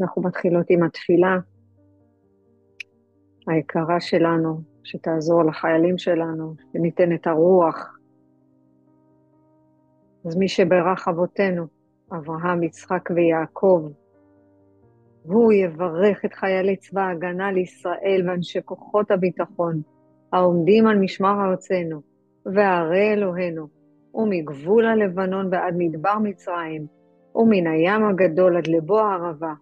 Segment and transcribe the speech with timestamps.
[0.00, 1.36] אנחנו מתחילות עם התפילה
[3.46, 7.98] היקרה שלנו, שתעזור לחיילים שלנו, וניתן את הרוח.
[10.26, 11.66] אז מי שברך אבותינו,
[12.12, 13.88] אברהם, יצחק ויעקב,
[15.22, 19.82] הוא יברך את חיילי צבא ההגנה לישראל ואנשי כוחות הביטחון
[20.32, 22.00] העומדים על משמר ארצנו,
[22.46, 23.66] וערי אלוהינו,
[24.14, 26.86] ומגבול הלבנון ועד מדבר מצרים,
[27.34, 29.52] ומן הים הגדול עד לבוא הערבה,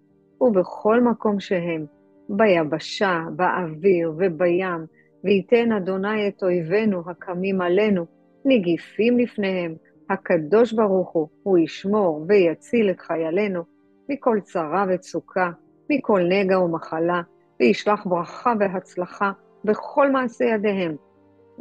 [0.41, 1.87] ובכל מקום שהם,
[2.29, 4.87] ביבשה, באוויר ובים,
[5.25, 8.07] וייתן אדוני את אויבינו הקמים עלינו,
[8.45, 9.75] נגיפים לפניהם,
[10.11, 13.63] הקדוש ברוך הוא, הוא ישמור ויציל את חיילינו
[14.09, 15.51] מכל צרה וצוקה,
[15.91, 17.23] מכל נגע ומחלה,
[17.61, 19.33] וישלח ברכה והצלחה
[19.65, 20.97] בכל מעשה ידיהם,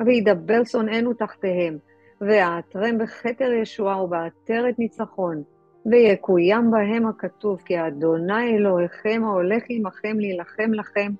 [0.05, 1.77] וידבר שונאינו תחתיהם,
[2.21, 5.43] ויעטרם בכתר ישועה ובעטרת ניצחון,
[5.85, 11.11] ויקוים בהם הכתוב, כי אדוני אלוהיכם ההולך עמכם להילחם לכם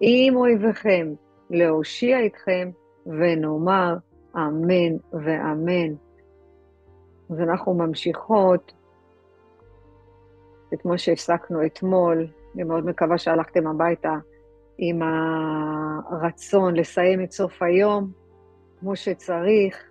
[0.00, 1.12] עם אויביכם,
[1.50, 2.70] להושיע אתכם,
[3.06, 3.96] ונאמר
[4.36, 5.94] אמן ואמן.
[7.30, 8.72] אז אנחנו ממשיכות
[10.74, 14.14] את מה שהפסקנו אתמול, אני מאוד מקווה שהלכתם הביתה
[14.78, 15.02] עם
[16.10, 18.10] הרצון לסיים את סוף היום
[18.80, 19.84] כמו שצריך,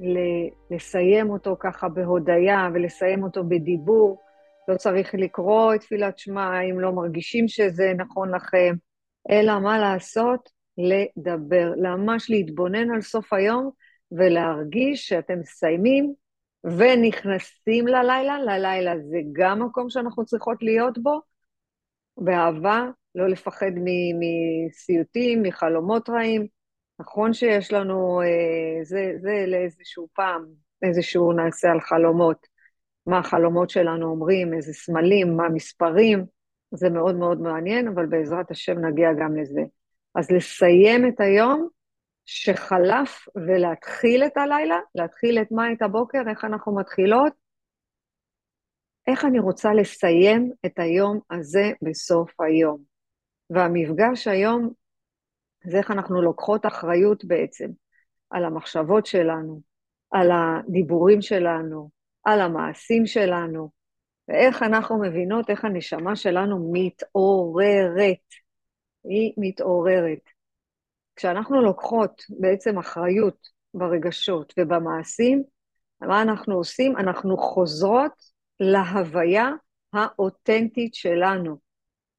[0.00, 4.20] ולסיים אותו ככה בהודיה ולסיים אותו בדיבור.
[4.68, 8.74] לא צריך לקרוא את תפילת שמע אם לא מרגישים שזה נכון לכם,
[9.30, 10.48] אלא מה לעשות?
[10.78, 13.70] לדבר, ממש להתבונן על סוף היום
[14.12, 16.14] ולהרגיש שאתם מסיימים
[16.64, 21.20] ונכנסים ללילה, ללילה זה גם מקום שאנחנו צריכות להיות בו,
[22.16, 23.70] באהבה, לא לפחד
[24.20, 26.46] מסיוטים, מחלומות רעים.
[26.98, 30.46] נכון שיש לנו, אה, זה, זה לאיזשהו פעם,
[30.82, 32.46] איזשהו נעשה על חלומות,
[33.06, 36.24] מה החלומות שלנו אומרים, איזה סמלים, מה המספרים,
[36.70, 39.60] זה מאוד מאוד מעניין, אבל בעזרת השם נגיע גם לזה.
[40.14, 41.68] אז לסיים את היום
[42.26, 45.72] שחלף ולהתחיל את הלילה, להתחיל את מה?
[45.72, 47.32] את הבוקר, איך אנחנו מתחילות?
[49.06, 52.82] איך אני רוצה לסיים את היום הזה בסוף היום.
[53.50, 54.72] והמפגש היום
[55.66, 57.70] זה איך אנחנו לוקחות אחריות בעצם
[58.30, 59.60] על המחשבות שלנו,
[60.10, 61.90] על הדיבורים שלנו,
[62.24, 63.70] על המעשים שלנו,
[64.28, 68.18] ואיך אנחנו מבינות איך הנשמה שלנו מתעוררת.
[69.04, 70.20] היא מתעוררת.
[71.16, 75.42] כשאנחנו לוקחות בעצם אחריות ברגשות ובמעשים,
[76.00, 76.96] מה אנחנו עושים?
[76.96, 78.12] אנחנו חוזרות
[78.60, 79.50] להוויה
[79.92, 81.56] האותנטית שלנו.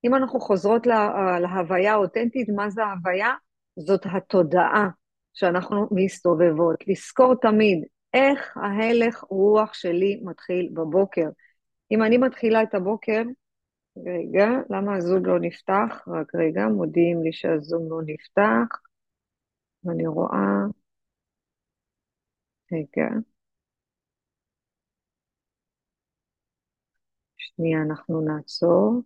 [0.06, 3.34] אם אנחנו חוזרות לה, להוויה האותנטית, מה זה ההוויה?
[3.80, 4.90] זאת התודעה
[5.34, 6.76] שאנחנו מסתובבות.
[6.88, 7.84] לזכור תמיד
[8.14, 11.30] איך ההלך רוח שלי מתחיל בבוקר.
[11.92, 13.22] אם אני מתחילה את הבוקר,
[13.98, 16.08] רגע, למה הזום לא נפתח?
[16.08, 18.80] רק רגע, מודיעים לי שהזום לא נפתח.
[19.84, 20.66] ואני רואה...
[22.72, 23.10] רגע.
[27.38, 29.02] שנייה, אנחנו נעצור,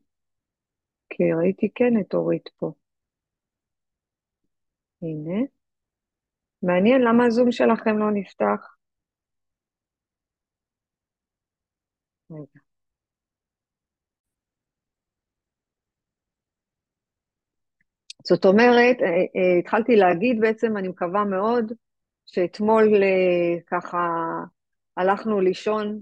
[1.09, 2.71] כי ראיתי כן את אורית פה.
[5.01, 5.45] הנה.
[6.63, 8.75] מעניין למה הזום שלכם לא נפתח.
[12.31, 12.59] רגע.
[18.23, 21.73] זאת אומרת, אה, אה, התחלתי להגיד בעצם, אני מקווה מאוד,
[22.25, 23.97] שאתמול אה, ככה
[24.97, 26.01] הלכנו לישון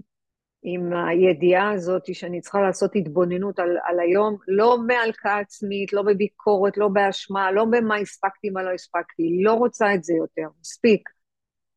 [0.62, 6.76] עם הידיעה הזאת שאני צריכה לעשות התבוננות על, על היום, לא בהלקאה עצמית, לא בביקורת,
[6.76, 11.08] לא באשמה, לא במה הספקתי, מה לא הספקתי, לא רוצה את זה יותר, מספיק,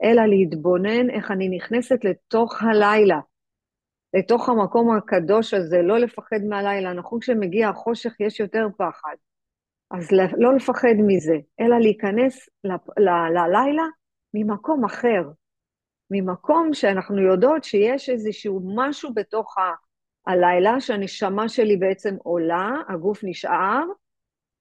[0.04, 3.20] אלא להתבונן איך אני נכנסת לתוך הלילה,
[4.14, 6.94] לתוך המקום הקדוש הזה, לא לפחד מהלילה.
[6.94, 9.16] נכון, כשמגיע החושך יש יותר פחד.
[9.92, 12.50] אז לא לפחד מזה, אלא להיכנס
[13.34, 13.84] ללילה
[14.34, 15.22] ממקום אחר,
[16.12, 19.56] ממקום שאנחנו יודעות שיש איזשהו משהו בתוך
[20.28, 23.84] הלילה, שהנשמה שלי בעצם עולה, הגוף נשאר,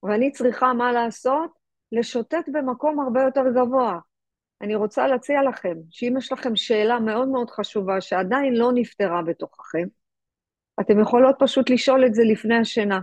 [0.03, 1.51] ואני צריכה מה לעשות?
[1.93, 3.99] לשוטט במקום הרבה יותר גבוה.
[4.63, 9.87] אני רוצה להציע לכם, שאם יש לכם שאלה מאוד מאוד חשובה שעדיין לא נפתרה בתוככם,
[10.81, 13.01] אתם יכולות פשוט לשאול את זה לפני השינה.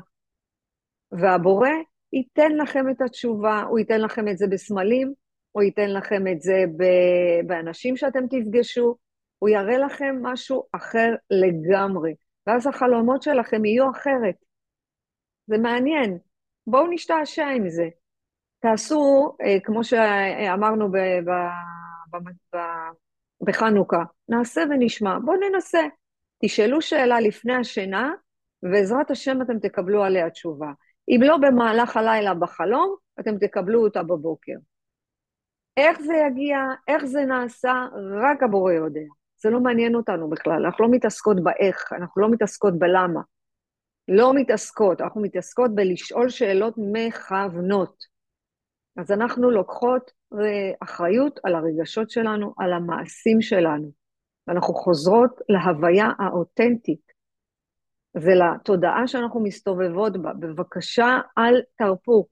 [1.12, 1.70] והבורא
[2.14, 5.14] ייתן לכם את התשובה, הוא ייתן לכם את זה בסמלים,
[5.58, 6.66] הוא ייתן לכם את זה
[7.48, 8.96] באנשים שאתם תפגשו,
[9.40, 12.14] הוא יראה לכם משהו אחר לגמרי,
[12.48, 14.36] ואז החלומות שלכם יהיו אחרת.
[15.48, 16.18] זה מעניין,
[16.68, 17.88] בואו נשתעשע עם זה.
[18.60, 21.32] תעשו, אה, כמו שאמרנו ב, ב,
[22.12, 22.60] ב, ב,
[23.42, 25.82] בחנוכה, נעשה ונשמע, בואו ננסה.
[26.44, 28.12] תשאלו שאלה לפני השינה,
[28.64, 30.72] ובעזרת השם אתם תקבלו עליה תשובה.
[31.10, 34.56] אם לא במהלך הלילה בחלום, אתם תקבלו אותה בבוקר.
[35.78, 36.58] איך זה יגיע,
[36.88, 37.86] איך זה נעשה,
[38.24, 39.02] רק הבורא יודע.
[39.42, 43.22] זה לא מעניין אותנו בכלל, אנחנו לא מתעסקות באיך, אנחנו לא מתעסקות בלמה.
[44.08, 48.04] לא מתעסקות, אנחנו מתעסקות בלשאול שאלות מכוונות.
[48.98, 53.92] אז אנחנו לוקחות אה, אחריות על הרגשות שלנו, על המעשים שלנו,
[54.48, 57.12] ואנחנו חוזרות להוויה האותנטית
[58.16, 60.34] ולתודעה שאנחנו מסתובבות בה.
[60.34, 62.28] בבקשה, אל תרפו.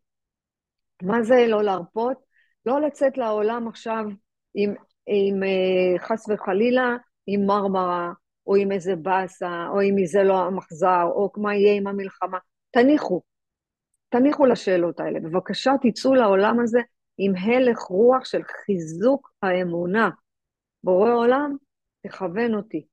[1.04, 2.18] מה זה לא להרפות?
[2.66, 4.06] לא לצאת לעולם עכשיו
[4.54, 4.74] עם,
[5.08, 6.96] עם אה, חס וחלילה,
[7.28, 8.12] עם מרמרה,
[8.48, 12.38] או עם איזה באסה, או עם מי לא המחזר, או מה יהיה עם המלחמה.
[12.72, 13.22] תניחו,
[14.10, 15.20] תניחו לשאלות האלה.
[15.20, 16.80] בבקשה, תצאו לעולם הזה
[17.18, 20.10] עם הלך רוח של חיזוק האמונה.
[20.84, 21.56] בורא עולם,
[22.08, 22.86] תכוון אותי.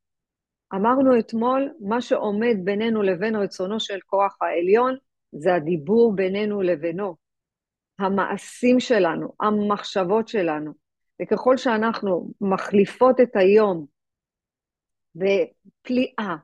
[0.74, 4.96] אמרנו אתמול, מה שעומד בינינו לבין רצונו של כוח העליון,
[5.32, 7.21] זה הדיבור בינינו לבינו.
[8.04, 10.72] המעשים שלנו, המחשבות שלנו.
[11.22, 13.86] וככל שאנחנו מחליפות את היום
[15.14, 16.36] בפליאה,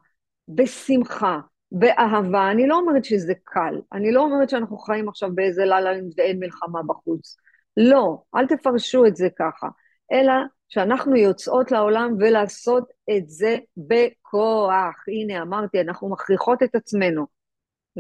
[0.49, 1.38] בשמחה,
[1.72, 6.38] באהבה, אני לא אומרת שזה קל, אני לא אומרת שאנחנו חיים עכשיו באיזה לילה ואין
[6.38, 7.37] מלחמה בחוץ.
[7.76, 9.69] לא, אל תפרשו את זה ככה,
[10.12, 10.32] אלא
[10.69, 15.05] שאנחנו יוצאות לעולם ולעשות את זה בכוח.
[15.08, 17.38] הנה, אמרתי, אנחנו מכריחות את עצמנו.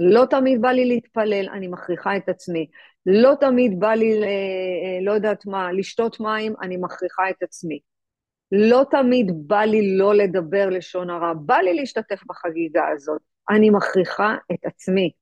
[0.00, 2.66] לא תמיד בא לי להתפלל, אני מכריחה את עצמי.
[3.06, 7.80] לא תמיד בא לי, אה, לא יודעת מה, לשתות מים, אני מכריחה את עצמי.
[8.52, 13.20] לא תמיד בא לי לא לדבר לשון הרע, בא לי להשתתף בחגיגה הזאת.
[13.50, 15.12] אני מכריחה את עצמי.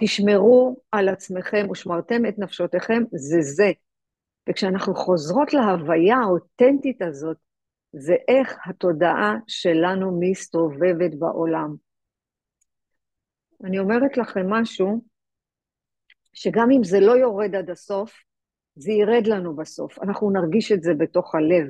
[0.00, 3.70] תשמרו על עצמכם ושמרתם את נפשותיכם, זה זה.
[4.48, 7.36] וכשאנחנו חוזרות להוויה האותנטית הזאת,
[7.92, 11.87] זה איך התודעה שלנו מסתובבת בעולם.
[13.64, 15.00] אני אומרת לכם משהו,
[16.32, 18.12] שגם אם זה לא יורד עד הסוף,
[18.76, 21.66] זה ירד לנו בסוף, אנחנו נרגיש את זה בתוך הלב.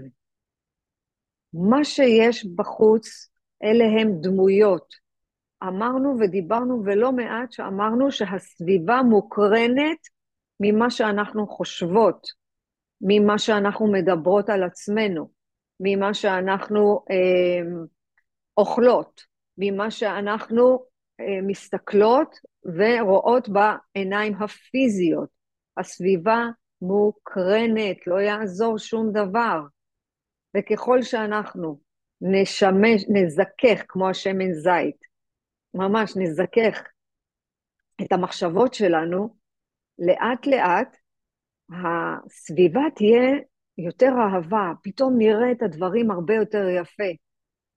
[1.52, 3.31] מה שיש בחוץ,
[3.62, 4.94] אלה הם דמויות.
[5.62, 9.99] אמרנו ודיברנו ולא מעט שאמרנו שהסביבה מוקרנת
[10.61, 12.29] ממה שאנחנו חושבות,
[13.00, 15.31] ממה שאנחנו מדברות על עצמנו,
[15.81, 17.70] ממה שאנחנו אה,
[18.56, 19.23] אוכלות,
[19.58, 20.85] ממה שאנחנו
[21.43, 25.29] מסתכלות ורואות בעיניים הפיזיות.
[25.76, 26.47] הסביבה
[26.82, 29.61] מוקרנת, לא יעזור שום דבר.
[30.56, 31.81] וככל שאנחנו
[32.20, 34.97] נשמש, נזכך, כמו השמן זית,
[35.75, 36.82] ממש נזכך
[38.03, 39.37] את המחשבות שלנו,
[39.99, 40.97] לאט לאט
[41.71, 43.31] הסביבה תהיה
[43.79, 47.12] יותר אהבה, פתאום נראה את הדברים הרבה יותר יפה.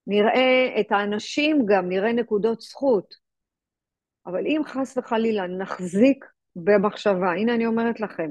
[0.06, 3.21] נראה את האנשים גם, נראה נקודות זכות.
[4.26, 6.24] אבל אם חס וחלילה נחזיק
[6.56, 8.30] במחשבה, הנה אני אומרת לכם,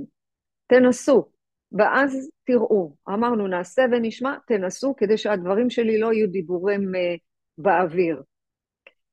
[0.67, 1.29] תנסו,
[1.71, 7.19] ואז תראו, אמרנו נעשה ונשמע, תנסו כדי שהדברים שלי לא יהיו דיבורים uh,
[7.57, 8.23] באוויר.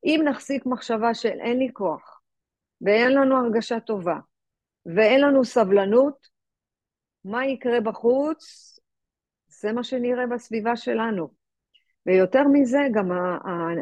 [0.05, 2.21] אם נחזיק מחשבה של אין לי כוח,
[2.81, 4.19] ואין לנו הרגשה טובה,
[4.97, 6.29] ואין לנו סבלנות,
[7.25, 8.75] מה יקרה בחוץ?
[9.49, 11.29] זה מה שנראה בסביבה שלנו.
[12.07, 13.09] ויותר מזה, גם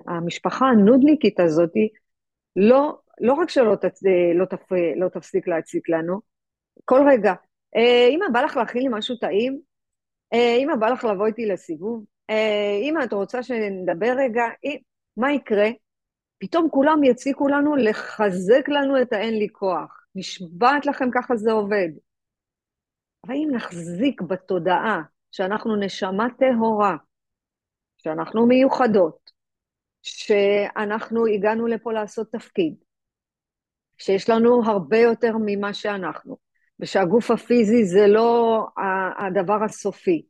[0.07, 1.73] המשפחה הנודניקית הזאת,
[2.57, 4.03] לא, לא רק שלא תצ...
[4.35, 4.73] לא, תפ...
[4.97, 6.21] לא תפסיק להציק לנו,
[6.85, 7.35] כל רגע,
[7.77, 9.61] אה, אמא, בא לך להכין לי משהו טעים?
[10.33, 12.05] אה, אמא, בא לך לבוא איתי לסיבוב?
[12.31, 14.45] אה, אמא, את רוצה שנדבר רגע?
[15.17, 15.69] מה יקרה?
[16.39, 20.07] פתאום כולם יציקו לנו לחזק לנו את האין לי כוח.
[20.15, 21.89] נשבעת לכם ככה זה עובד.
[23.27, 26.97] אבל אם נחזיק בתודעה שאנחנו נשמה טהורה,
[27.99, 29.31] שאנחנו מיוחדות,
[30.07, 32.75] שאנחנו הגענו לפה לעשות תפקיד,
[33.99, 36.37] שיש לנו הרבה יותר ממה שאנחנו,
[36.81, 38.61] ושהגוף הפיזי זה לא
[39.27, 40.27] הדבר הסופי.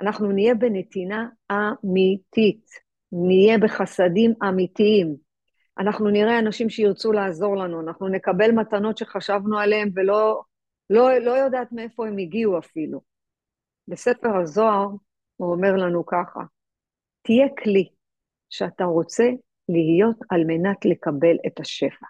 [0.00, 2.66] אנחנו נהיה בנתינה אמיתית,
[3.12, 5.16] נהיה בחסדים אמיתיים.
[5.78, 10.42] אנחנו נראה אנשים שירצו לעזור לנו, אנחנו נקבל מתנות שחשבנו עליהן ולא
[10.90, 13.00] לא, לא יודעת מאיפה הם הגיעו אפילו.
[13.88, 14.88] בספר הזוהר
[15.36, 16.40] הוא אומר לנו ככה,
[17.22, 17.88] תהיה כלי
[18.50, 19.24] שאתה רוצה
[19.68, 22.06] להיות על מנת לקבל את השפע.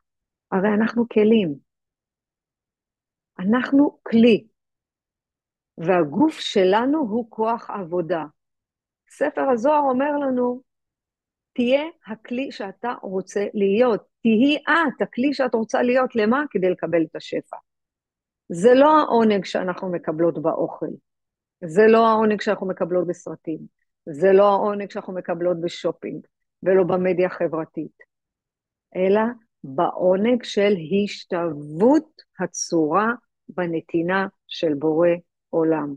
[0.53, 1.55] הרי אנחנו כלים.
[3.39, 4.47] אנחנו כלי,
[5.79, 8.25] והגוף שלנו הוא כוח עבודה.
[9.11, 10.63] ספר הזוהר אומר לנו,
[11.53, 14.05] תהיה הכלי שאתה רוצה להיות.
[14.23, 16.45] תהי את הכלי שאת רוצה להיות, למה?
[16.51, 17.57] כדי לקבל את השפע.
[18.49, 20.87] זה לא העונג שאנחנו מקבלות באוכל,
[21.65, 23.59] זה לא העונג שאנחנו מקבלות בסרטים,
[24.07, 26.27] זה לא העונג שאנחנו מקבלות בשופינג,
[26.63, 27.99] ולא במדיה החברתית,
[28.97, 29.21] אלא
[29.65, 30.73] בעונג של
[31.05, 33.13] השתוות הצורה
[33.49, 35.09] בנתינה של בורא
[35.51, 35.95] עולם.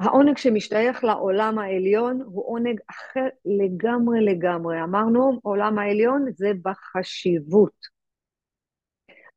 [0.00, 4.82] העונג שמשתייך לעולם העליון הוא עונג אחר לגמרי לגמרי.
[4.82, 7.98] אמרנו, עולם העליון זה בחשיבות.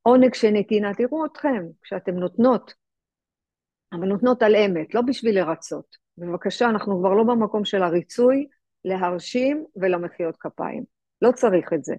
[0.02, 2.74] עונג של נתינה, תראו אתכם, כשאתם נותנות,
[3.94, 6.01] אבל נותנות על אמת, לא בשביל לרצות.
[6.18, 8.48] בבקשה, אנחנו כבר לא במקום של הריצוי,
[8.86, 10.84] להרשים ולמחיאות כפיים.
[11.22, 11.96] לא צריך את זה,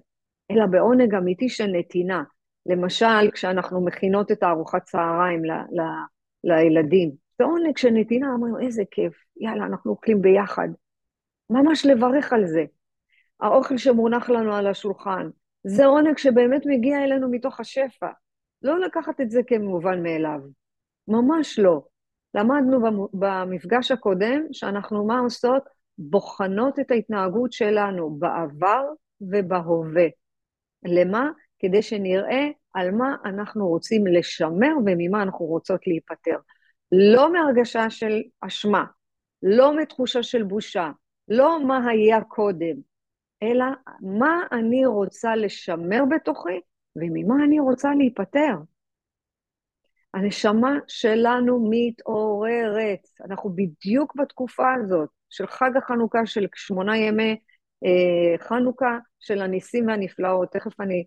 [0.51, 2.23] אלא בעונג אמיתי של נתינה.
[2.65, 6.03] למשל, כשאנחנו מכינות את הארוחת צהריים ל- ל-
[6.43, 10.67] לילדים, זה עונג של נתינה, אמרנו, איזה כיף, יאללה, אנחנו אוכלים ביחד.
[11.49, 12.65] ממש לברך על זה.
[13.39, 15.29] האוכל שמונח לנו על השולחן,
[15.63, 18.07] זה עונג שבאמת מגיע אלינו מתוך השפע.
[18.61, 20.39] לא לקחת את זה כמובן מאליו.
[21.07, 21.81] ממש לא.
[22.33, 25.63] למדנו במפגש הקודם שאנחנו מה עושות?
[25.97, 28.85] בוחנות את ההתנהגות שלנו בעבר
[29.21, 30.07] ובהווה.
[30.85, 31.29] למה?
[31.59, 36.37] כדי שנראה על מה אנחנו רוצים לשמר וממה אנחנו רוצות להיפטר.
[36.91, 38.85] לא מהרגשה של אשמה,
[39.43, 40.91] לא מתחושה של בושה,
[41.27, 42.75] לא מה היה קודם,
[43.43, 43.65] אלא
[44.01, 46.59] מה אני רוצה לשמר בתוכי
[46.95, 48.55] וממה אני רוצה להיפטר.
[50.13, 53.07] הנשמה שלנו מתעוררת.
[53.25, 57.39] אנחנו בדיוק בתקופה הזאת של חג החנוכה, של שמונה ימי
[57.85, 60.51] אה, חנוכה, של הניסים והנפלאות.
[60.51, 61.05] תכף אני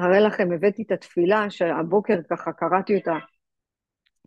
[0.00, 3.14] אראה לכם, הבאתי את התפילה, שהבוקר ככה קראתי אותה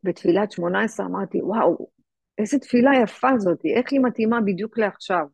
[0.03, 1.88] בתפילת שמונה עשרה, אמרתי, וואו,
[2.38, 5.25] איזה תפילה יפה זאת, איך היא מתאימה בדיוק לעכשיו.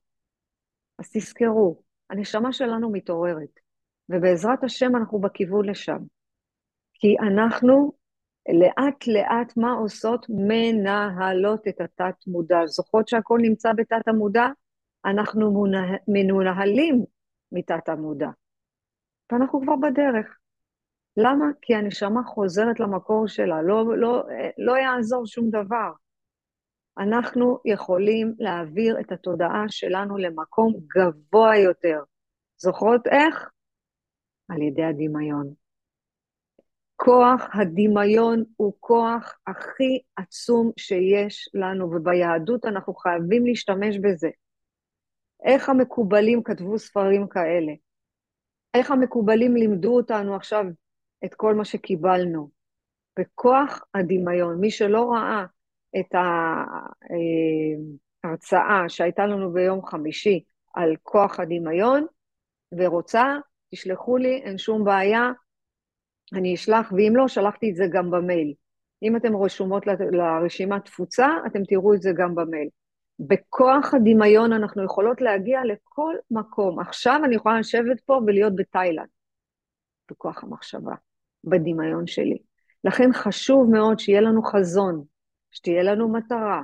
[0.99, 3.59] אז תזכרו, הנשמה שלנו מתעוררת,
[4.09, 5.97] ובעזרת השם אנחנו בכיוון לשם.
[6.93, 7.98] כי אנחנו
[8.47, 10.25] לאט לאט מה עושות?
[10.29, 12.65] מנהלות את התת מודע.
[12.65, 14.47] זוכרות שהכל נמצא בתת המודע?
[15.05, 15.65] אנחנו
[16.07, 17.03] מנוהלים
[17.51, 18.29] מתת המודע.
[19.31, 20.37] ואנחנו כבר בדרך.
[21.17, 21.45] למה?
[21.61, 24.23] כי הנשמה חוזרת למקור שלה, לא, לא,
[24.57, 25.91] לא יעזור שום דבר.
[26.97, 31.99] אנחנו יכולים להעביר את התודעה שלנו למקום גבוה יותר.
[32.57, 33.49] זוכרות איך?
[34.49, 35.53] על ידי הדמיון.
[37.01, 44.29] כוח הדמיון הוא כוח הכי עצום שיש לנו, וביהדות אנחנו חייבים להשתמש בזה.
[45.45, 47.73] איך המקובלים כתבו ספרים כאלה?
[48.73, 50.65] איך המקובלים לימדו אותנו עכשיו
[51.25, 52.49] את כל מה שקיבלנו?
[53.19, 54.59] בכוח הדמיון.
[54.59, 55.45] מי שלא ראה
[55.99, 56.15] את
[58.23, 62.05] ההרצאה שהייתה לנו ביום חמישי על כוח הדמיון
[62.77, 63.35] ורוצה,
[63.71, 65.31] תשלחו לי, אין שום בעיה,
[66.33, 68.53] אני אשלח, ואם לא, שלחתי את זה גם במייל.
[69.03, 72.69] אם אתן רשומות לרשימת תפוצה, אתם תראו את זה גם במייל.
[73.19, 76.79] בכוח הדמיון אנחנו יכולות להגיע לכל מקום.
[76.79, 79.07] עכשיו אני יכולה לשבת פה ולהיות בתאילנד,
[80.11, 80.95] בכוח המחשבה,
[81.43, 82.37] בדמיון שלי.
[82.83, 85.03] לכן חשוב מאוד שיהיה לנו חזון,
[85.51, 86.61] שתהיה לנו מטרה,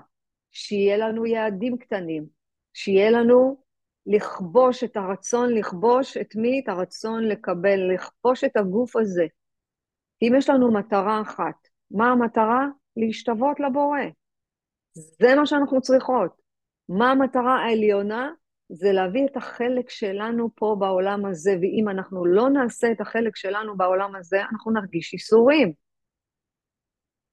[0.51, 2.25] שיהיה לנו יעדים קטנים,
[2.73, 3.57] שיהיה לנו
[4.07, 6.61] לכבוש את הרצון לכבוש את מי?
[6.63, 9.25] את הרצון לקבל, לכבוש את הגוף הזה.
[10.21, 12.67] אם יש לנו מטרה אחת, מה המטרה?
[12.97, 13.99] להשתוות לבורא.
[14.93, 16.41] זה מה שאנחנו צריכות.
[16.89, 18.31] מה המטרה העליונה?
[18.69, 23.77] זה להביא את החלק שלנו פה בעולם הזה, ואם אנחנו לא נעשה את החלק שלנו
[23.77, 25.73] בעולם הזה, אנחנו נרגיש ייסורים.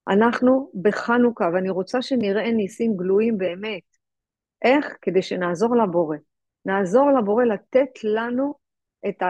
[0.09, 3.83] אנחנו בחנוכה, ואני רוצה שנראה ניסים גלויים באמת.
[4.65, 4.97] איך?
[5.03, 6.17] כדי שנעזור לבורא.
[6.65, 8.55] נעזור לבורא לתת לנו
[9.09, 9.23] את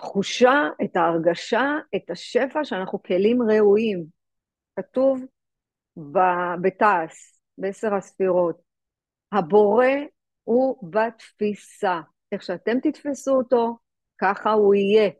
[0.00, 1.64] התחושה, את ההרגשה,
[1.96, 4.04] את השפע שאנחנו כלים ראויים.
[4.76, 5.24] כתוב
[6.62, 8.60] בתעש, בעשר הספירות,
[9.32, 9.86] הבורא
[10.44, 12.00] הוא בתפיסה.
[12.32, 13.78] איך שאתם תתפסו אותו,
[14.20, 15.10] ככה הוא יהיה.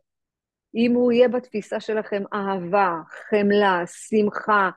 [0.74, 2.94] אם הוא יהיה בתפיסה שלכם אהבה,
[3.30, 4.70] חמלה, שמחה,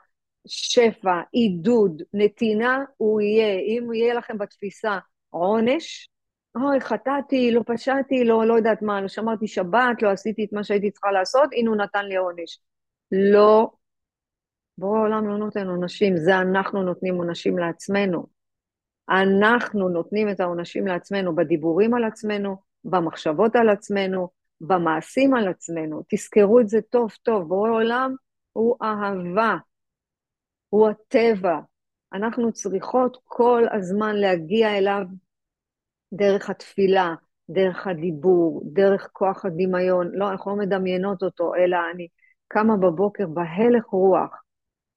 [0.48, 3.60] שפע, עידוד, נתינה, הוא יהיה.
[3.60, 6.10] אם יהיה לכם בתפיסה עונש,
[6.56, 10.64] אוי, חטאתי, לא פשעתי, לא, לא יודעת מה, לא שמרתי שבת, לא עשיתי את מה
[10.64, 12.60] שהייתי צריכה לעשות, הנה הוא נתן לי עונש.
[13.12, 13.72] לא,
[14.78, 18.26] בורא העולם לא נותן עונשים, זה אנחנו נותנים עונשים לעצמנו.
[19.10, 24.30] אנחנו נותנים את העונשים לעצמנו בדיבורים על עצמנו, במחשבות על עצמנו,
[24.62, 26.02] במעשים על עצמנו.
[26.10, 28.16] תזכרו את זה טוב טוב, בורא עולם
[28.54, 29.56] הוא אהבה,
[30.70, 31.60] הוא הטבע.
[32.14, 35.04] אנחנו צריכות כל הזמן להגיע אליו
[36.14, 37.16] דרך התפילה,
[37.50, 40.12] דרך הדיבור, דרך כוח הדמיון.
[40.14, 42.08] לא, אנחנו לא מדמיינות אותו, אלא אני
[42.48, 44.44] קמה בבוקר בהלך רוח.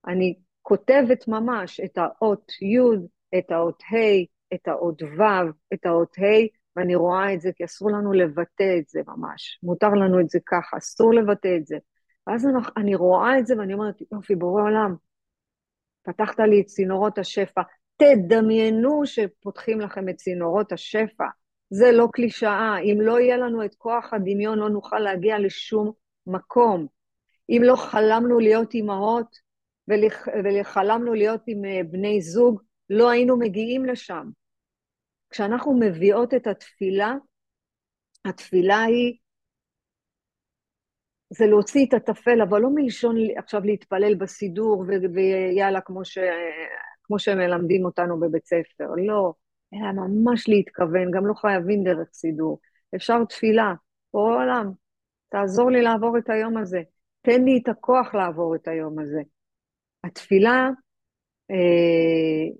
[0.06, 3.06] אני כותבת ממש את האות י',
[3.38, 6.46] את האות ה', את האות ו', את האות ה',
[6.76, 9.58] ואני רואה את זה כי אסור לנו לבטא את זה ממש.
[9.62, 11.76] מותר לנו את זה ככה, אסור לבטא את זה.
[12.26, 14.94] ואז אני רואה את זה ואני אומרת, יופי, בורא עולם,
[16.02, 17.62] פתחת לי את צינורות השפע.
[17.96, 21.24] תדמיינו שפותחים לכם את צינורות השפע.
[21.70, 22.78] זה לא קלישאה.
[22.78, 25.92] אם לא יהיה לנו את כוח הדמיון, לא נוכל להגיע לשום
[26.26, 26.86] מקום.
[27.48, 29.36] אם לא חלמנו להיות אימהות
[30.44, 34.30] וחלמנו להיות עם אה, בני זוג, לא היינו מגיעים לשם.
[35.30, 37.14] כשאנחנו מביאות את התפילה,
[38.24, 39.16] התפילה היא,
[41.30, 44.84] זה להוציא את הטפל, אבל לא מלשון עכשיו להתפלל בסידור
[45.14, 46.18] ויאללה, כמו, ש,
[47.06, 48.84] כמו שהם מלמדים אותנו בבית ספר.
[49.06, 49.32] לא,
[49.75, 52.60] אלא ממש להתכוון, גם לא חייבים דרך סידור.
[52.94, 53.75] אפשר תפילה,
[54.12, 54.72] בורא עולם,
[55.28, 56.80] תעזור לי לעבור את היום הזה.
[57.22, 59.20] תן לי את הכוח לעבור את היום הזה.
[60.04, 60.70] התפילה,
[61.50, 62.56] אה,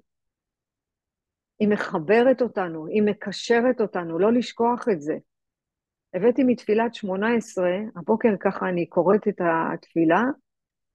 [1.59, 5.17] היא מחברת אותנו, היא מקשרת אותנו, לא לשכוח את זה.
[6.15, 10.23] הבאתי מתפילת שמונה עשרה, הבוקר ככה אני קוראת את התפילה,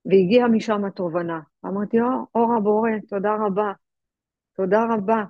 [0.05, 1.39] והגיעה משם התובנה.
[1.65, 3.71] אמרתי, או, אור הבורא, תודה רבה,
[4.55, 5.23] תודה רבה.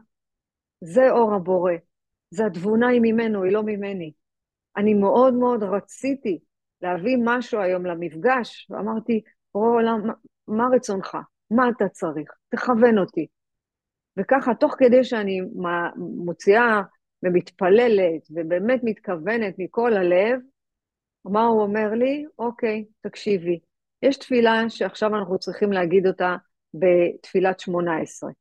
[0.82, 1.74] זה אור הבורא.
[2.32, 4.12] זה התבונה היא ממנו, היא לא ממני.
[4.78, 6.40] אני מאוד מאוד רציתי
[6.82, 9.22] להביא משהו היום למפגש, ואמרתי,
[9.54, 10.14] בורא עולם, מה,
[10.48, 11.18] מה רצונך?
[11.52, 12.32] מה אתה צריך?
[12.50, 13.28] תכוון אותי.
[14.18, 15.42] וככה, תוך כדי שאני
[15.98, 16.82] מוציאה
[17.24, 20.40] ומתפללת ובאמת מתכוונת מכל הלב,
[21.26, 22.26] מה הוא אומר לי?
[22.40, 23.60] אוקיי, תקשיבי,
[24.02, 26.36] יש תפילה שעכשיו אנחנו צריכים להגיד אותה
[26.74, 28.32] בתפילת שמונה עשרה.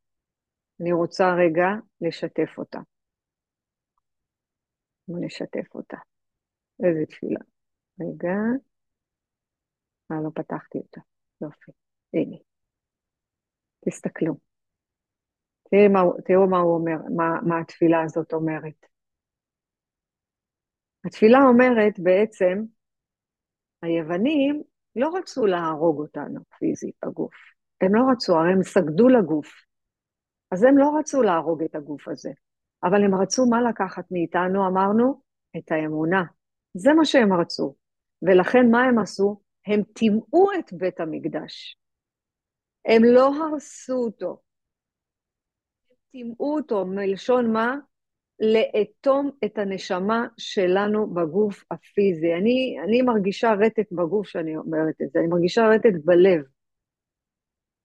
[0.80, 1.68] אני רוצה רגע
[2.00, 2.78] לשתף אותה.
[5.08, 5.96] בואו נשתף אותה.
[6.84, 7.40] איזה תפילה.
[8.00, 8.36] רגע.
[10.12, 11.00] אה, לא פתחתי אותה.
[11.42, 11.72] יופי.
[12.14, 12.36] הנה.
[13.84, 14.34] תסתכלו.
[15.70, 18.86] תראו מה, תראו מה הוא אומר, מה, מה התפילה הזאת אומרת.
[21.04, 22.64] התפילה אומרת בעצם,
[23.82, 24.62] היוונים
[24.96, 27.34] לא רצו להרוג אותנו פיזית בגוף.
[27.80, 29.48] הם לא רצו, הרי הם סגדו לגוף.
[30.50, 32.30] אז הם לא רצו להרוג את הגוף הזה,
[32.84, 35.22] אבל הם רצו מה לקחת מאיתנו, אמרנו?
[35.56, 36.22] את האמונה.
[36.74, 37.74] זה מה שהם רצו.
[38.22, 39.40] ולכן מה הם עשו?
[39.66, 41.78] הם טימאו את בית המקדש.
[42.84, 44.40] הם לא הרסו אותו.
[45.90, 47.76] הם טימאו אותו, מלשון מה?
[48.40, 52.34] לאטום את הנשמה שלנו בגוף הפיזי.
[52.34, 56.42] אני, אני מרגישה רטט בגוף שאני אומרת את זה, אני מרגישה רטט בלב.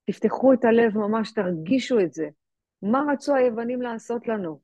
[0.06, 2.28] תפתחו את הלב ממש, תרגישו את זה.
[2.82, 4.60] מה רצו היוונים לעשות לנו?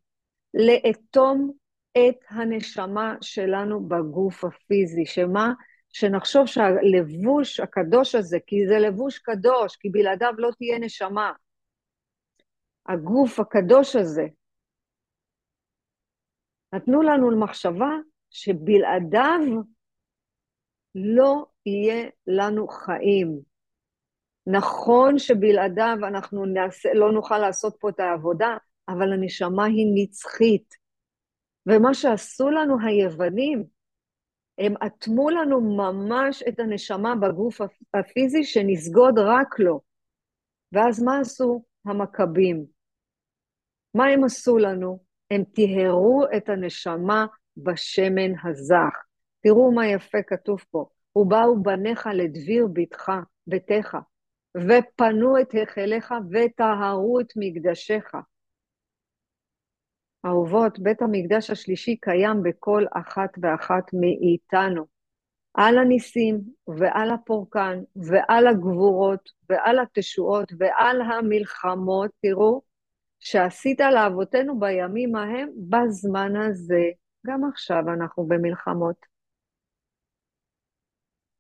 [0.54, 1.52] לאטום
[1.98, 5.54] את הנשמה שלנו בגוף הפיזי, שמה?
[5.90, 11.32] שנחשוב שהלבוש הקדוש הזה, כי זה לבוש קדוש, כי בלעדיו לא תהיה נשמה.
[12.88, 14.28] הגוף הקדוש הזה,
[16.74, 17.98] נתנו לנו למחשבה
[18.30, 19.62] שבלעדיו
[20.96, 23.40] לא יהיה לנו חיים.
[24.48, 28.58] נכון שבלעדיו אנחנו נעשה, לא נוכל לעשות פה את העבודה,
[28.90, 30.76] אבל הנשמה היא נצחית.
[31.68, 33.64] ומה שעשו לנו היוונים,
[34.58, 37.62] הם אטמו לנו ממש את הנשמה בגוף
[37.94, 39.82] הפיזי שנסגוד רק לו.
[40.72, 42.66] ואז מה עשו המכבים?
[43.94, 45.11] מה הם עשו לנו?
[45.32, 47.26] הם טיהרו את הנשמה
[47.58, 49.04] בשמן הזך.
[49.42, 50.86] תראו מה יפה כתוב פה.
[51.16, 53.12] ובאו בניך לדביר ביתך,
[53.48, 53.98] ביתך,
[54.58, 58.16] ופנו את היכליך וטהרו את מקדשיך.
[60.26, 64.86] אהובות, בית המקדש השלישי קיים בכל אחת ואחת מאיתנו.
[65.54, 72.62] על הניסים ועל הפורקן ועל הגבורות ועל התשועות ועל המלחמות, תראו,
[73.22, 76.84] שעשית לאבותינו בימים ההם בזמן הזה.
[77.28, 78.96] גם עכשיו אנחנו במלחמות.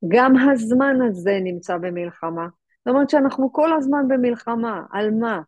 [0.08, 2.48] גם הזמן הזה נמצא במלחמה.
[2.86, 4.82] זאת אומרת שאנחנו כל הזמן במלחמה.
[4.92, 5.42] על מה?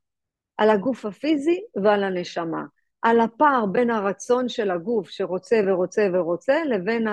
[0.57, 2.63] על הגוף הפיזי ועל הנשמה.
[3.01, 7.07] על הפער בין הרצון של הגוף שרוצה ורוצה ורוצה, לבין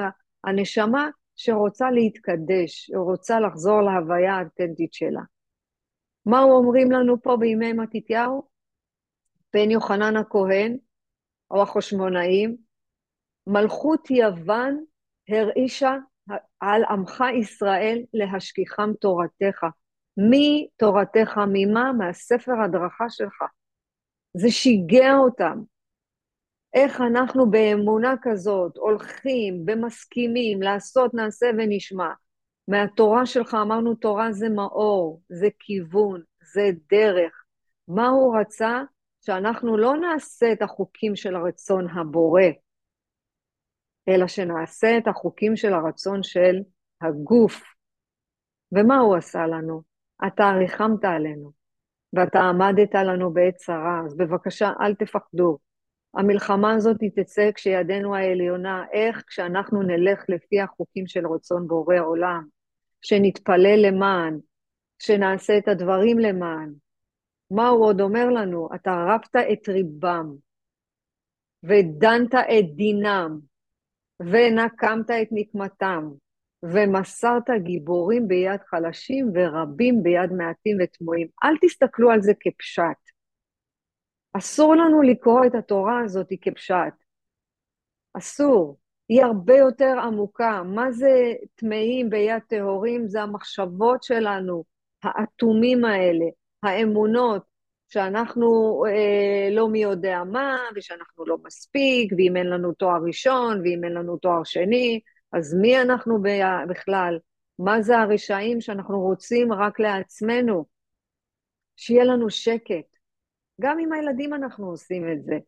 [0.45, 5.23] הנשמה שרוצה להתקדש, רוצה לחזור להוויה האותנטית שלה.
[6.27, 8.50] מה אומרים לנו פה בימי מתתיהו?
[9.55, 10.77] בן יוחנן הכהן,
[11.51, 12.57] או החושמונאים,
[13.47, 14.85] מלכות יוון
[15.29, 15.97] הרעישה
[16.61, 19.67] על עמך ישראל להשכיחם תורתך.
[20.31, 21.41] מי תורתך?
[21.53, 21.93] ממה?
[21.93, 23.43] מהספר הדרכה שלך.
[24.37, 25.63] זה שיגע אותם.
[26.75, 32.13] איך אנחנו באמונה כזאת הולכים ומסכימים לעשות, נעשה ונשמע.
[32.69, 36.23] מהתורה שלך אמרנו, תורה זה מאור, זה כיוון,
[36.55, 37.45] זה דרך.
[37.89, 38.83] מה הוא רצה?
[39.21, 42.43] שאנחנו לא נעשה את החוקים של הרצון הבורא,
[44.09, 46.57] אלא שנעשה את החוקים של הרצון של
[47.01, 47.63] הגוף.
[48.73, 49.83] ומה הוא עשה לנו?
[50.27, 51.53] אתה ריחמת עלינו,
[52.13, 55.59] ואתה עמדת לנו בעת צרה, אז בבקשה, אל תפחדו.
[56.15, 62.45] המלחמה הזאת תצא כשידנו העליונה, איך כשאנחנו נלך לפי החוקים של רצון בורא עולם,
[63.03, 64.39] שנתפלל למען,
[64.99, 66.73] שנעשה את הדברים למען.
[67.51, 68.69] מה הוא עוד אומר לנו?
[68.75, 70.35] אתה רבת את ריבם,
[71.63, 73.41] ודנת את דינם,
[74.21, 76.11] ונקמת את נקמתם,
[76.63, 81.27] ומסרת גיבורים ביד חלשים ורבים ביד מעטים ותמוהים.
[81.45, 83.11] אל תסתכלו על זה כפשט.
[84.33, 86.95] אסור לנו לקרוא את התורה הזאת כפשט.
[88.15, 88.79] אסור.
[89.09, 90.63] היא הרבה יותר עמוקה.
[90.63, 93.09] מה זה טמאים ביד טהורים?
[93.09, 94.65] זה המחשבות שלנו,
[95.03, 96.25] האטומים האלה,
[96.63, 97.43] האמונות,
[97.89, 103.85] שאנחנו אה, לא מי יודע מה, ושאנחנו לא מספיק, ואם אין לנו תואר ראשון, ואם
[103.85, 105.01] אין לנו תואר שני,
[105.33, 106.19] אז מי אנחנו
[106.69, 107.19] בכלל?
[107.59, 110.65] מה זה הרשעים שאנחנו רוצים רק לעצמנו?
[111.77, 112.97] שיהיה לנו שקט.
[113.61, 115.39] גם עם הילדים אנחנו עושים את זה.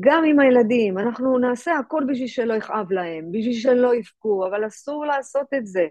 [0.00, 5.06] גם עם הילדים, אנחנו נעשה הכל בשביל שלא יכאב להם, בשביל שלא יבכו, אבל אסור
[5.06, 5.86] לעשות את זה.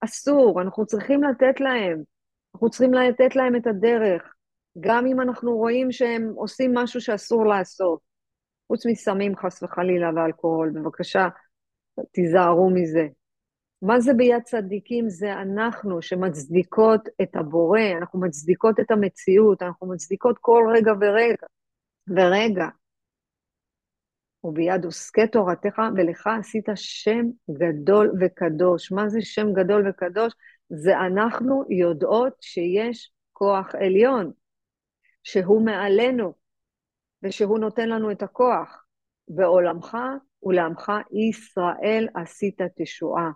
[0.00, 2.15] אסור, אנחנו צריכים לתת להם.
[2.56, 4.34] אנחנו צריכים לתת להם את הדרך,
[4.80, 8.00] גם אם אנחנו רואים שהם עושים משהו שאסור לעשות.
[8.68, 10.70] חוץ מסמים, חס וחלילה, ואלכוהול.
[10.70, 11.28] בבקשה,
[12.12, 13.06] תיזהרו מזה.
[13.82, 15.08] מה זה ביד צדיקים?
[15.08, 21.46] זה אנחנו שמצדיקות את הבורא, אנחנו מצדיקות את המציאות, אנחנו מצדיקות כל רגע ורגע.
[22.08, 22.66] ורגע.
[24.44, 28.92] וביד עוסקי תורתך, ולך עשית שם גדול וקדוש.
[28.92, 30.32] מה זה שם גדול וקדוש?
[30.68, 34.32] זה אנחנו יודעות שיש כוח עליון,
[35.22, 36.34] שהוא מעלינו,
[37.22, 38.86] ושהוא נותן לנו את הכוח.
[39.28, 39.96] בעולמך
[40.42, 43.30] ולעמך ישראל עשית תשועה.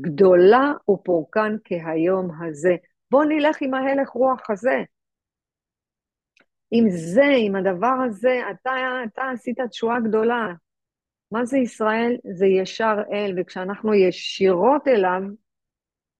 [0.00, 2.76] גדולה ופורקן כהיום הזה.
[3.10, 4.82] בוא נלך עם ההלך רוח הזה.
[6.70, 8.72] עם זה, עם הדבר הזה, אתה,
[9.04, 10.52] אתה עשית תשועה גדולה.
[11.32, 12.16] מה זה ישראל?
[12.38, 15.22] זה ישר אל, וכשאנחנו ישירות אליו,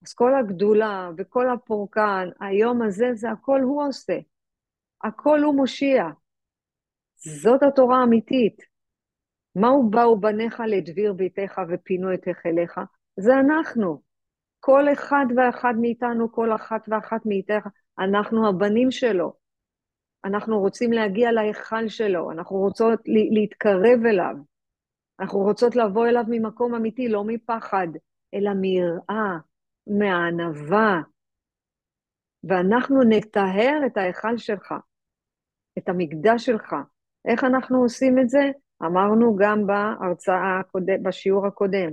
[0.03, 4.19] אז כל הגדולה וכל הפורקן, היום הזה, זה הכל הוא עושה.
[5.05, 6.05] הכל הוא מושיע.
[7.17, 8.63] זאת התורה האמיתית.
[9.55, 12.81] מהו באו בניך לדביר ביתך ופינו את היכליך?
[13.17, 14.03] זה אנחנו.
[14.61, 17.67] כל אחד ואחת מאיתנו, כל אחת ואחת מאיתך,
[17.99, 19.33] אנחנו הבנים שלו.
[20.25, 24.35] אנחנו רוצים להגיע להיכל שלו, אנחנו רוצות להתקרב אליו.
[25.21, 27.89] אנחנו רוצות לבוא אליו ממקום אמיתי, לא מפחד,
[28.35, 29.39] אלא מיראה,
[29.89, 31.01] מענווה.
[32.45, 34.75] ואנחנו נטהר את ההיכל שלך,
[35.79, 36.75] את המקדש שלך.
[37.29, 38.51] איך אנחנו עושים את זה?
[38.83, 40.61] אמרנו גם בהרצאה,
[41.03, 41.91] בשיעור הקודם.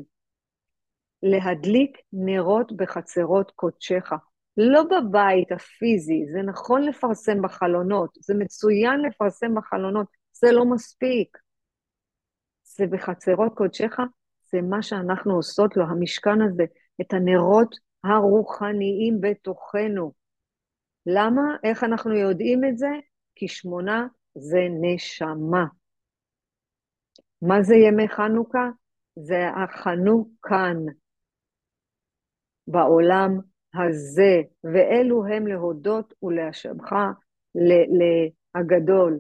[1.23, 4.11] להדליק נרות בחצרות קודשך.
[4.57, 11.37] לא בבית הפיזי, זה נכון לפרסם בחלונות, זה מצוין לפרסם בחלונות, זה לא מספיק.
[12.63, 13.97] זה בחצרות קודשך,
[14.51, 16.63] זה מה שאנחנו עושות לו, המשכן הזה,
[17.01, 17.75] את הנרות
[18.05, 20.11] הרוחניים בתוכנו.
[21.05, 21.41] למה?
[21.63, 22.89] איך אנחנו יודעים את זה?
[23.35, 25.65] כי שמונה זה נשמה.
[27.41, 28.69] מה זה ימי חנוכה?
[29.15, 30.77] זה החנוכן
[32.67, 33.31] בעולם
[33.73, 36.93] הזה, ואלו הם להודות ולהשבך
[38.55, 39.19] הגדול.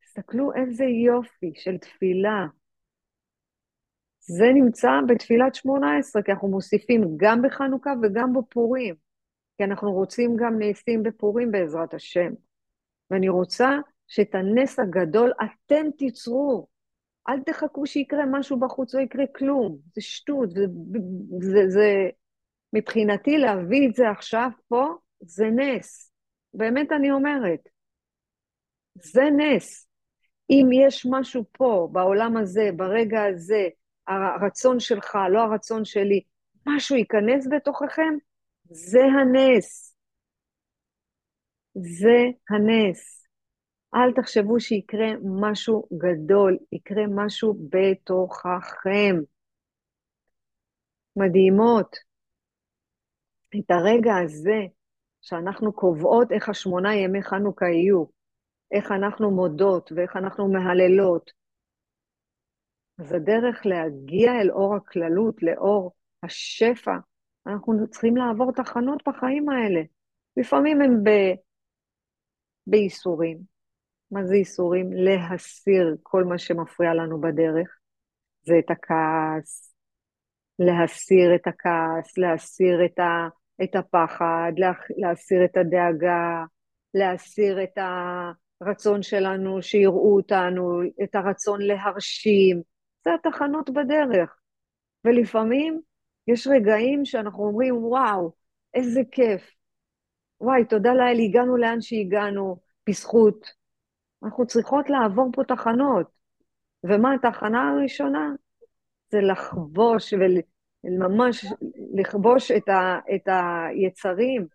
[0.00, 2.46] תסתכלו איזה יופי של תפילה.
[4.28, 8.94] זה נמצא בתפילת שמונה עשרה, כי אנחנו מוסיפים גם בחנוכה וגם בפורים,
[9.56, 12.32] כי אנחנו רוצים גם נעשים בפורים בעזרת השם.
[13.10, 13.70] ואני רוצה
[14.06, 16.66] שאת הנס הגדול אתם תיצרו.
[17.28, 19.78] אל תחכו שיקרה משהו בחוץ, לא יקרה כלום.
[19.94, 20.64] זה שטות, זה,
[21.40, 22.08] זה, זה...
[22.72, 24.86] מבחינתי להביא את זה עכשיו פה,
[25.20, 26.12] זה נס.
[26.54, 27.68] באמת אני אומרת.
[28.94, 29.88] זה נס.
[30.50, 33.68] אם יש משהו פה, בעולם הזה, ברגע הזה,
[34.08, 36.20] הרצון שלך, לא הרצון שלי,
[36.66, 38.14] משהו ייכנס בתוככם,
[38.64, 39.96] זה הנס.
[41.74, 43.26] זה הנס.
[43.94, 45.08] אל תחשבו שיקרה
[45.40, 49.16] משהו גדול, יקרה משהו בתוככם.
[51.16, 51.96] מדהימות.
[53.58, 54.60] את הרגע הזה,
[55.20, 58.04] שאנחנו קובעות איך השמונה ימי חנוכה יהיו,
[58.72, 61.37] איך אנחנו מודות ואיך אנחנו מהללות.
[62.98, 66.96] אז הדרך להגיע אל אור הכללות, לאור השפע,
[67.46, 69.80] אנחנו צריכים לעבור תחנות בחיים האלה.
[70.36, 71.10] לפעמים הם ב...
[72.66, 73.38] בייסורים,
[74.10, 74.92] מה זה ייסורים?
[74.92, 77.78] להסיר כל מה שמפריע לנו בדרך.
[78.42, 79.74] זה את הכעס,
[80.58, 83.28] להסיר את הכעס, להסיר את, ה,
[83.64, 86.44] את הפחד, לה, להסיר את הדאגה,
[86.94, 87.78] להסיר את
[88.60, 92.62] הרצון שלנו שיראו אותנו, את הרצון להרשים.
[93.08, 94.38] זה התחנות בדרך.
[95.04, 95.80] ולפעמים
[96.26, 98.32] יש רגעים שאנחנו אומרים, וואו,
[98.74, 99.50] איזה כיף.
[100.40, 103.50] וואי, תודה לאל, הגענו לאן שהגענו, בזכות.
[104.22, 106.06] אנחנו צריכות לעבור פה תחנות.
[106.84, 108.30] ומה התחנה הראשונה?
[109.10, 110.14] זה לחבוש
[110.84, 111.46] וממש
[111.94, 114.46] לכבוש את, ה, את היצרים.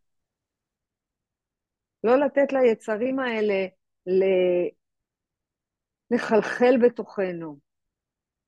[2.04, 3.68] לא לתת ליצרים האלה
[6.12, 7.63] לחלחל בתוכנו.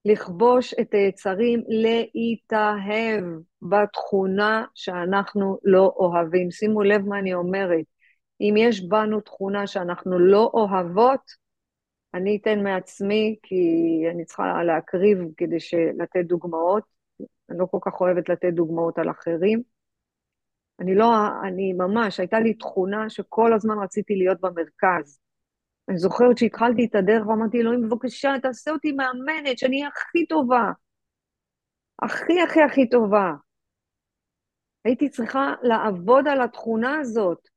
[0.05, 3.23] לכבוש את היצרים, להתאהב
[3.61, 6.51] בתכונה שאנחנו לא אוהבים.
[6.51, 7.85] שימו לב מה אני אומרת.
[8.41, 11.45] אם יש בנו תכונה שאנחנו לא אוהבות,
[12.13, 13.55] אני אתן מעצמי, כי
[14.11, 15.57] אני צריכה להקריב כדי
[15.97, 16.83] לתת דוגמאות.
[17.49, 19.61] אני לא כל כך אוהבת לתת דוגמאות על אחרים.
[20.79, 21.13] אני לא,
[21.43, 25.19] אני ממש, הייתה לי תכונה שכל הזמן רציתי להיות במרכז.
[25.89, 30.71] אני זוכרת שהתחלתי את הדרך ואמרתי, אלוהים, בבקשה, תעשה אותי מאמנת, שאני אהיה הכי טובה.
[32.01, 33.33] הכי הכי הכי טובה.
[34.85, 37.47] הייתי צריכה לעבוד על התכונה הזאת.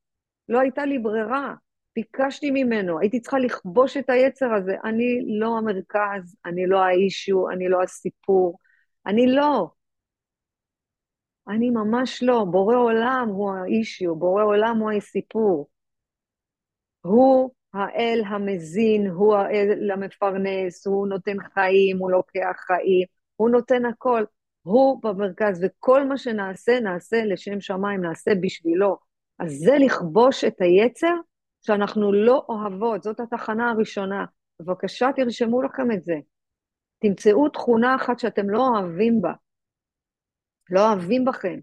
[0.48, 1.54] לא הייתה לי ברירה.
[1.96, 4.76] ביקשתי ממנו, הייתי צריכה לכבוש את היצר הזה.
[4.84, 8.58] אני לא המרכז, אני לא האישיו, אני לא הסיפור.
[9.06, 9.70] אני לא.
[11.48, 12.44] אני ממש לא.
[12.50, 15.68] בורא עולם הוא האישיו, בורא עולם הוא הסיפור.
[17.00, 24.24] הוא האל המזין, הוא האל המפרנס, הוא נותן חיים, הוא לוקח חיים, הוא נותן הכל.
[24.62, 28.96] הוא במרכז, וכל מה שנעשה, נעשה לשם שמיים, נעשה בשבילו.
[29.38, 31.14] אז זה לכבוש את היצר
[31.60, 34.24] שאנחנו לא אוהבות, זאת התחנה הראשונה.
[34.60, 36.14] בבקשה, תרשמו לכם את זה.
[36.98, 39.32] תמצאו תכונה אחת שאתם לא אוהבים בה,
[40.70, 41.58] לא אוהבים בכם,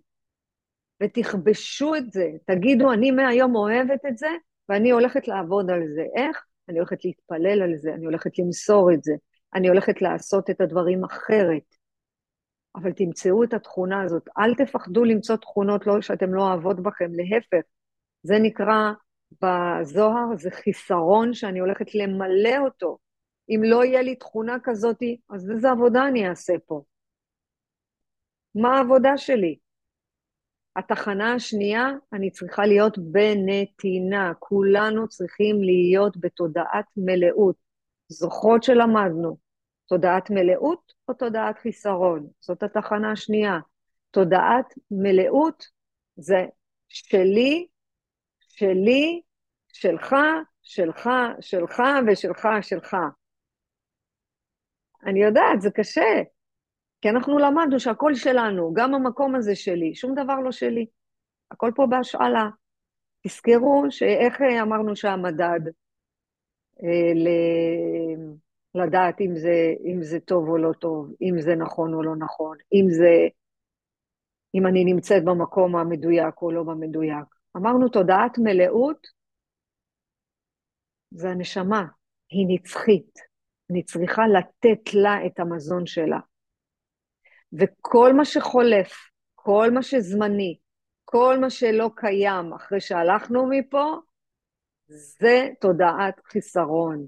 [1.04, 2.30] ותכבשו את זה.
[2.46, 4.30] תגידו, אני מהיום אוהבת את זה,
[4.70, 6.04] ואני הולכת לעבוד על זה.
[6.16, 6.46] איך?
[6.70, 9.14] אני הולכת להתפלל על זה, אני הולכת למסור את זה,
[9.56, 11.76] אני הולכת לעשות את הדברים אחרת.
[12.76, 14.24] אבל תמצאו את התכונה הזאת.
[14.38, 17.68] אל תפחדו למצוא תכונות לא, שאתם לא אוהבות בכם, להפך.
[18.24, 18.92] זה נקרא
[19.42, 22.98] בזוהר, זה חיסרון שאני הולכת למלא אותו.
[23.50, 25.00] אם לא יהיה לי תכונה כזאת,
[25.30, 26.82] אז איזה עבודה אני אעשה פה?
[28.56, 29.58] מה העבודה שלי?
[30.76, 34.34] התחנה השנייה, אני צריכה להיות בנתינה.
[34.40, 37.56] כולנו צריכים להיות בתודעת מלאות.
[38.08, 39.38] זוכרות שלמדנו,
[39.88, 42.28] תודעת מלאות או תודעת חיסרון?
[42.40, 43.60] זאת התחנה השנייה.
[44.12, 45.66] תודעת מלאות
[46.16, 46.46] זה
[46.90, 47.68] שלי,
[48.40, 49.22] שלי,
[49.74, 50.16] שלך,
[50.62, 51.10] שלך,
[51.42, 52.98] שלך ושלך, שלך.
[55.06, 56.22] אני יודעת, זה קשה,
[57.06, 60.86] כי אנחנו למדנו שהכל שלנו, גם המקום הזה שלי, שום דבר לא שלי.
[61.52, 62.50] הכל פה בהשאלה.
[63.28, 65.60] תזכרו שאיך אמרנו שהמדד,
[66.84, 67.28] אה, ל...
[68.76, 72.58] לדעת אם זה, אם זה טוב או לא טוב, אם זה נכון או לא נכון,
[72.74, 73.28] אם זה,
[74.56, 77.26] אם אני נמצאת במקום המדויק או לא במדויק.
[77.58, 79.08] אמרנו תודעת מלאות
[81.12, 81.86] זה הנשמה,
[82.30, 83.20] היא נצחית.
[83.72, 86.20] אני צריכה לתת לה את המזון שלה.
[87.60, 88.94] וכל מה שחולף,
[89.36, 90.58] כל מה שזמני,
[91.06, 93.96] כל מה שלא קיים אחרי שהלכנו מפה,
[94.88, 97.06] זה תודעת חיסרון.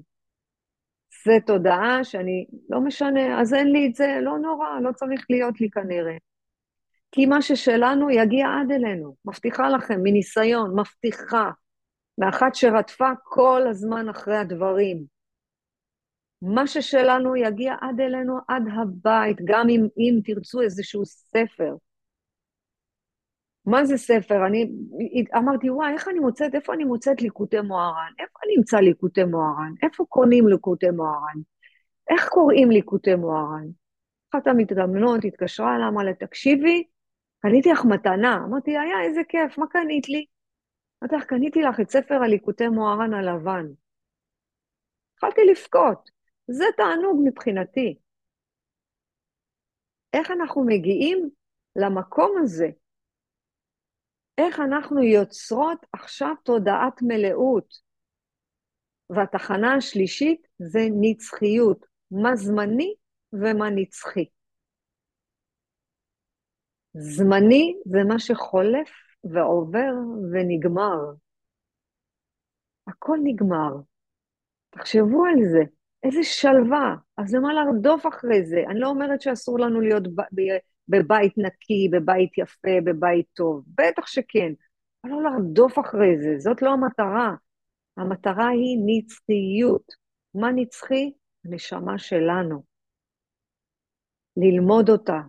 [1.25, 5.62] זה תודעה שאני, לא משנה, אז אין לי את זה, לא נורא, לא צריך להיות
[5.62, 6.17] לי כנראה.
[7.12, 11.51] כי מה ששלנו יגיע עד אלינו, מבטיחה לכם, מניסיון, מבטיחה,
[12.17, 15.16] מאחת שרדפה כל הזמן אחרי הדברים.
[16.41, 21.76] מה ששלנו יגיע עד אלינו, עד הבית, גם אם, אם תרצו איזשהו ספר.
[23.65, 24.45] מה זה ספר?
[24.47, 24.71] אני
[25.38, 28.12] אמרתי, וואי, איך אני מוצאת, איפה אני מוצאת ליקוטי מוהר"ן?
[28.19, 29.73] איפה אני אמצא ליקוטי מוהר"ן?
[29.84, 31.39] איפה קונים ליקוטי מוהר"ן?
[32.10, 33.67] איך קוראים ליקוטי מוהר"ן?
[34.32, 36.84] אחת המתגמנות התקשרה אליי, אמרה לה, תקשיבי,
[37.39, 38.36] קניתי לך מתנה.
[38.36, 40.26] אמרתי, היה, איזה כיף, מה קנית לי?
[41.04, 43.65] אמרתי לך, קניתי לך את ספר הליקוטי מוהר"ן הלבן.
[45.13, 46.16] התחלתי לבכות.
[46.47, 47.99] זה תענוג מבחינתי.
[50.13, 51.29] איך אנחנו מגיעים
[51.75, 52.67] למקום הזה?
[54.38, 57.73] איך אנחנו יוצרות עכשיו תודעת מלאות?
[59.10, 62.95] והתחנה השלישית זה נצחיות, מה זמני
[63.33, 64.25] ומה נצחי.
[66.93, 68.89] זמני זה מה שחולף
[69.23, 69.93] ועובר
[70.31, 71.13] ונגמר.
[72.88, 73.71] הכל נגמר.
[74.69, 75.77] תחשבו על זה,
[76.08, 76.96] איזה שלווה.
[77.17, 78.63] אז למה לרדוף אחרי זה?
[78.70, 80.04] אני לא אומרת שאסור לנו להיות
[80.89, 83.63] בבית נקי, בבית יפה, בבית טוב.
[83.67, 84.54] בטח שכן.
[85.04, 87.36] אבל לא לרדוף אחרי זה, זאת לא המטרה.
[87.98, 89.91] המטרה היא נצחיות.
[90.36, 91.12] מה נצחי?
[91.46, 92.63] הנשמה שלנו.
[94.38, 95.20] ללמוד אותה,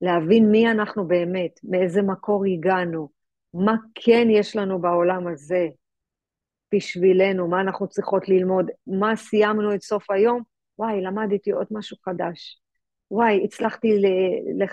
[0.00, 3.08] להבין מי אנחנו באמת, מאיזה מקור הגענו,
[3.54, 5.66] מה כן יש לנו בעולם הזה
[6.74, 10.42] בשבילנו, מה אנחנו צריכות ללמוד, מה סיימנו את סוף היום,
[10.78, 12.60] וואי, למדתי עוד משהו חדש.
[13.10, 13.88] וואי, הצלחתי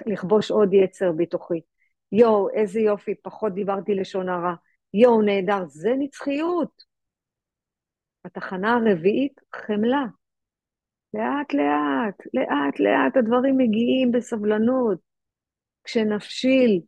[0.06, 1.62] לכבוש עוד יצר בתוכי.
[2.12, 4.54] יואו, איזה יופי, פחות דיברתי לשון הרע.
[4.94, 6.84] יואו, נהדר, זה נצחיות.
[8.26, 10.06] התחנה הרביעית, חמלה.
[11.14, 15.00] לאט לאט, לאט לאט הדברים מגיעים בסבלנות.
[15.84, 16.82] כשנפשיל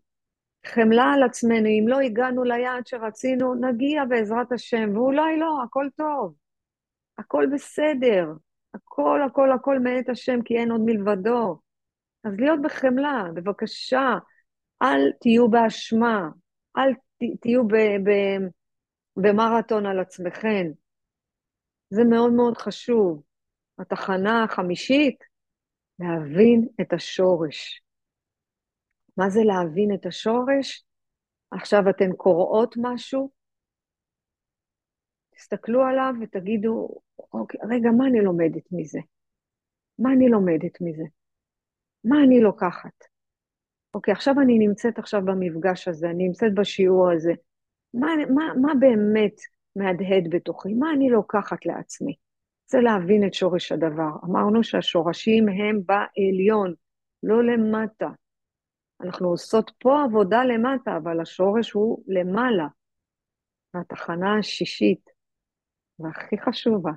[0.66, 6.36] חמלה על עצמנו, אם לא הגענו ליעד שרצינו, נגיע בעזרת השם, ואולי לא, הכל טוב,
[7.18, 8.34] הכל בסדר,
[8.74, 11.60] הכל, הכל, הכל מאת השם, כי אין עוד מלבדו.
[12.24, 14.18] אז להיות בחמלה, בבקשה,
[14.82, 16.30] אל תהיו באשמה,
[16.78, 16.94] אל
[17.42, 17.64] תהיו
[19.16, 20.68] במרתון על עצמכם.
[21.90, 23.24] זה מאוד מאוד חשוב.
[23.80, 25.24] התחנה החמישית,
[26.00, 27.82] להבין את השורש.
[29.18, 30.86] מה זה להבין את השורש?
[31.52, 33.30] עכשיו אתן קוראות משהו,
[35.36, 36.90] תסתכלו עליו ותגידו,
[37.34, 39.00] אוקיי, רגע, מה אני לומדת מזה?
[40.00, 41.04] מה אני לומדת מזה?
[42.04, 43.04] מה אני לוקחת?
[43.94, 47.34] אוקיי, עכשיו אני נמצאת עכשיו במפגש הזה, אני נמצאת בשיעור הזה.
[47.94, 49.36] מה, מה, מה באמת
[49.76, 50.74] מהדהד בתוכי?
[50.74, 52.16] מה אני לוקחת לעצמי?
[52.66, 54.12] זה להבין את שורש הדבר.
[54.24, 56.74] אמרנו שהשורשים הם בעליון,
[57.24, 58.08] לא למטה.
[59.04, 62.68] אנחנו עושות פה עבודה למטה, אבל השורש הוא למעלה.
[63.74, 65.10] והתחנה השישית,
[66.00, 66.92] והכי חשובה,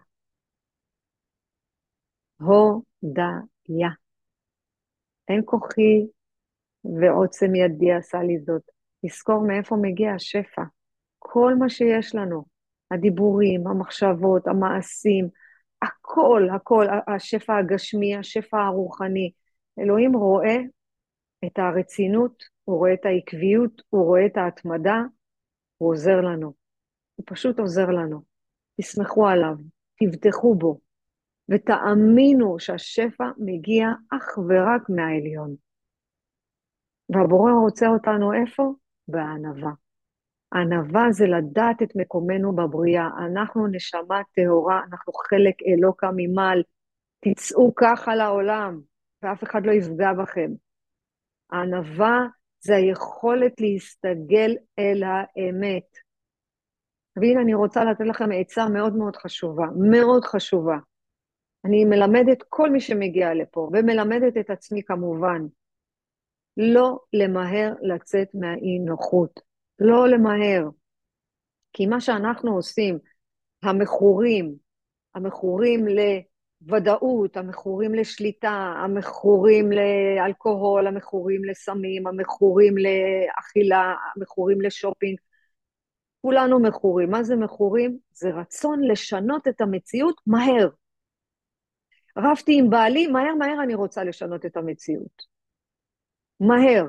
[2.40, 3.88] הודיה.
[5.28, 6.06] אין כוחי
[6.84, 8.62] ועוצם ידי עשה לי זאת.
[9.02, 10.62] לזכור מאיפה מגיע השפע.
[11.18, 12.44] כל מה שיש לנו,
[12.90, 15.28] הדיבורים, המחשבות, המעשים,
[15.82, 19.32] הכל, הכל, השפע הגשמי, השפע הרוחני.
[19.78, 20.56] אלוהים רואה
[21.44, 25.02] את הרצינות, הוא רואה את העקביות, הוא רואה את ההתמדה,
[25.78, 26.52] הוא עוזר לנו.
[27.14, 28.22] הוא פשוט עוזר לנו.
[28.80, 29.56] תסמכו עליו,
[30.00, 30.80] תבטחו בו,
[31.48, 35.54] ותאמינו שהשפע מגיע אך ורק מהעליון.
[37.08, 38.72] והבורא רוצה אותנו איפה?
[39.08, 39.72] בענווה.
[40.54, 43.08] ענווה זה לדעת את מקומנו בבריאה.
[43.26, 46.62] אנחנו נשמה טהורה, אנחנו חלק אלוקה ממעל.
[47.20, 48.80] תצאו ככה לעולם,
[49.22, 50.50] ואף אחד לא יפגע בכם.
[51.50, 52.26] הענווה
[52.60, 56.06] זה היכולת להסתגל אל האמת.
[57.16, 60.76] והנה אני רוצה לתת לכם עצה מאוד מאוד חשובה, מאוד חשובה.
[61.64, 65.42] אני מלמדת כל מי שמגיע לפה, ומלמדת את עצמי כמובן,
[66.56, 69.40] לא למהר לצאת מהאי-נוחות.
[69.78, 70.68] לא למהר.
[71.72, 72.98] כי מה שאנחנו עושים,
[73.62, 74.54] המכורים,
[75.14, 75.86] המכורים
[76.62, 85.18] לוודאות, המכורים לשליטה, המכורים לאלכוהול, המכורים לסמים, המכורים לאכילה, המכורים לשופינג,
[86.22, 87.10] כולנו מכורים.
[87.10, 87.98] מה זה מכורים?
[88.12, 90.68] זה רצון לשנות את המציאות מהר.
[92.18, 95.22] רבתי עם בעלי, מהר מהר אני רוצה לשנות את המציאות.
[96.40, 96.84] מהר.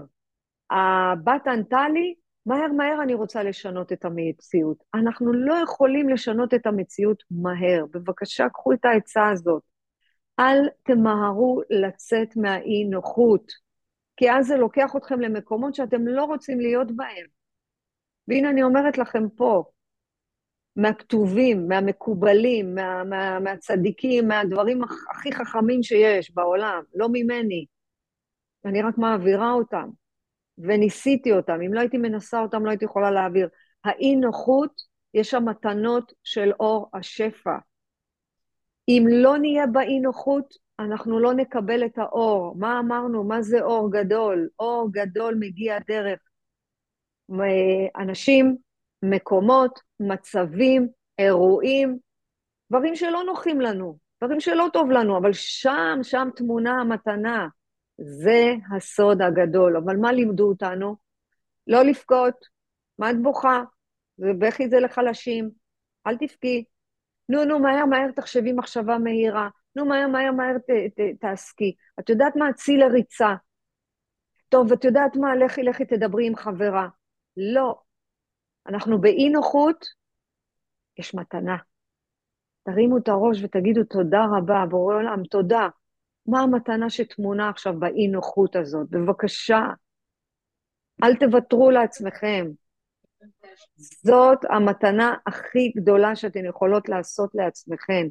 [0.69, 2.15] הבת ענתה לי,
[2.47, 4.83] מהר מהר אני רוצה לשנות את המציאות.
[4.95, 7.85] אנחנו לא יכולים לשנות את המציאות מהר.
[7.93, 9.63] בבקשה, קחו את העצה הזאת.
[10.39, 13.51] אל תמהרו לצאת מהאי-נוחות,
[14.17, 17.25] כי אז זה לוקח אתכם למקומות שאתם לא רוצים להיות בהם.
[18.27, 19.63] והנה אני אומרת לכם פה,
[20.75, 27.65] מהכתובים, מהמקובלים, מה, מה, מהצדיקים, מהדברים הכי חכמים שיש בעולם, לא ממני.
[28.65, 29.89] אני רק מעבירה אותם.
[30.57, 31.61] וניסיתי אותם.
[31.65, 33.49] אם לא הייתי מנסה אותם, לא הייתי יכולה להעביר.
[33.83, 34.81] האי-נוחות,
[35.13, 37.57] יש שם מתנות של אור השפע.
[38.87, 42.55] אם לא נהיה באי-נוחות, אנחנו לא נקבל את האור.
[42.57, 43.23] מה אמרנו?
[43.23, 44.49] מה זה אור גדול?
[44.59, 46.19] אור גדול מגיע דרך
[47.97, 48.57] אנשים,
[49.03, 50.87] מקומות, מצבים,
[51.19, 51.97] אירועים,
[52.71, 57.47] דברים שלא נוחים לנו, דברים שלא טוב לנו, אבל שם, שם טמונה המתנה.
[57.97, 59.77] זה הסוד הגדול.
[59.77, 60.95] אבל מה לימדו אותנו?
[61.67, 62.45] לא לבכות.
[62.99, 63.63] מה את בוכה?
[64.19, 65.49] ובכי זה לחלשים.
[66.07, 66.63] אל תבכי.
[67.29, 69.49] נו, נו, מהר, מהר תחשבי מחשבה מהירה.
[69.75, 71.75] נו, מהר, מהר, מהר ת, ת, תעסקי.
[71.99, 72.53] את יודעת מה?
[72.53, 73.35] צאי לריצה.
[74.49, 75.35] טוב, את יודעת מה?
[75.35, 76.87] לכי, לכי תדברי עם חברה.
[77.37, 77.79] לא.
[78.67, 79.85] אנחנו באי נוחות,
[80.99, 81.57] יש מתנה.
[82.63, 85.67] תרימו את הראש ותגידו תודה רבה, בורא עולם, תודה.
[86.27, 88.89] מה המתנה שטמונה עכשיו באי-נוחות הזאת?
[88.89, 89.59] בבקשה,
[91.03, 92.45] אל תוותרו לעצמכם.
[94.03, 98.07] זאת המתנה הכי גדולה שאתן יכולות לעשות לעצמכן.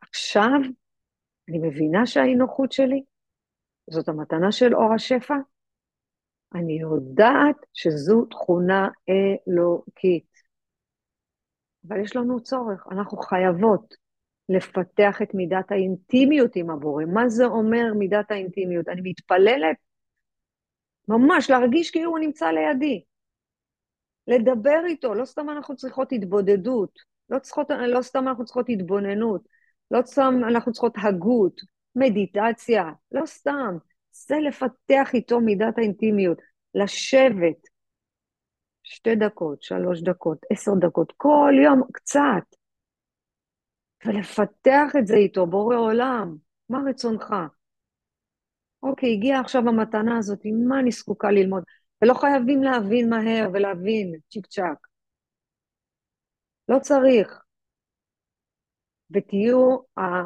[0.00, 0.50] עכשיו
[1.48, 3.02] אני מבינה שהאי-נוחות שלי
[3.90, 5.34] זאת המתנה של אור השפע.
[6.54, 10.32] אני יודעת שזו תכונה אלוקית.
[11.88, 13.94] אבל יש לנו צורך, אנחנו חייבות
[14.52, 17.04] לפתח את מידת האינטימיות עם הבורא.
[17.04, 18.88] מה זה אומר מידת האינטימיות?
[18.88, 19.76] אני מתפללת
[21.08, 23.02] ממש להרגיש כאילו הוא נמצא לידי.
[24.26, 26.98] לדבר איתו, לא סתם אנחנו צריכות התבודדות,
[27.30, 29.48] לא, צריכות, לא סתם אנחנו צריכות התבוננות,
[29.90, 31.60] לא סתם אנחנו צריכות הגות,
[31.96, 33.76] מדיטציה, לא סתם.
[34.10, 36.38] זה לפתח איתו מידת האינטימיות,
[36.74, 37.56] לשבת
[38.82, 42.56] שתי דקות, שלוש דקות, עשר דקות, כל יום קצת,
[44.06, 46.36] ולפתח את זה איתו, בורא עולם,
[46.68, 47.34] מה רצונך?
[48.82, 51.62] אוקיי, הגיעה עכשיו המתנה הזאת, מה אני זקוקה ללמוד?
[52.02, 54.86] ולא חייבים להבין מהר ולהבין צ'יק צ'אק.
[56.68, 57.42] לא צריך.
[59.10, 59.78] ותהיו,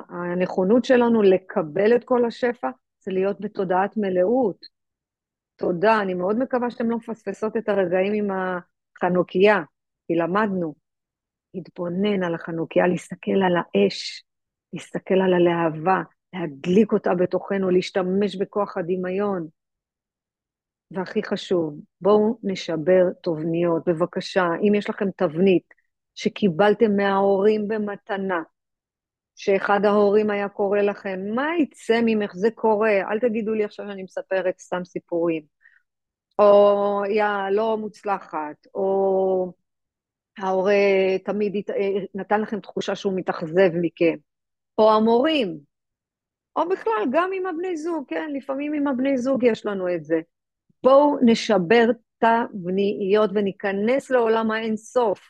[0.09, 4.67] הנכונות שלנו לקבל את כל השפע, זה להיות בתודעת מלאות.
[5.57, 9.63] תודה, אני מאוד מקווה שאתם לא מפספסות את הרגעים עם החנוכיה,
[10.07, 10.86] כי למדנו.
[11.57, 14.25] להתבונן על החנוכיה, להסתכל על האש,
[14.73, 16.03] להסתכל על הלהבה,
[16.33, 19.49] להדליק אותה בתוכנו, להשתמש בכוח הדמיון.
[20.91, 23.83] והכי חשוב, בואו נשבר תובניות.
[23.89, 25.75] בבקשה, אם יש לכם תבנית
[26.15, 28.43] שקיבלתם מההורים במתנה,
[29.37, 32.33] שאחד ההורים היה קורא לכם, מה יצא ממך?
[32.35, 35.43] זה קורה, אל תגידו לי עכשיו שאני מספרת סתם סיפורים.
[36.39, 39.53] או יא לא מוצלחת, או
[40.39, 40.75] ההורה
[41.25, 41.57] תמיד
[42.15, 44.15] נתן לכם תחושה שהוא מתאכזב מכם,
[44.79, 45.59] או המורים,
[46.57, 50.21] או בכלל, גם עם הבני זוג, כן, לפעמים עם הבני זוג יש לנו את זה.
[50.83, 51.87] בואו נשבר
[52.19, 55.21] תבניות וניכנס לעולם האינסוף.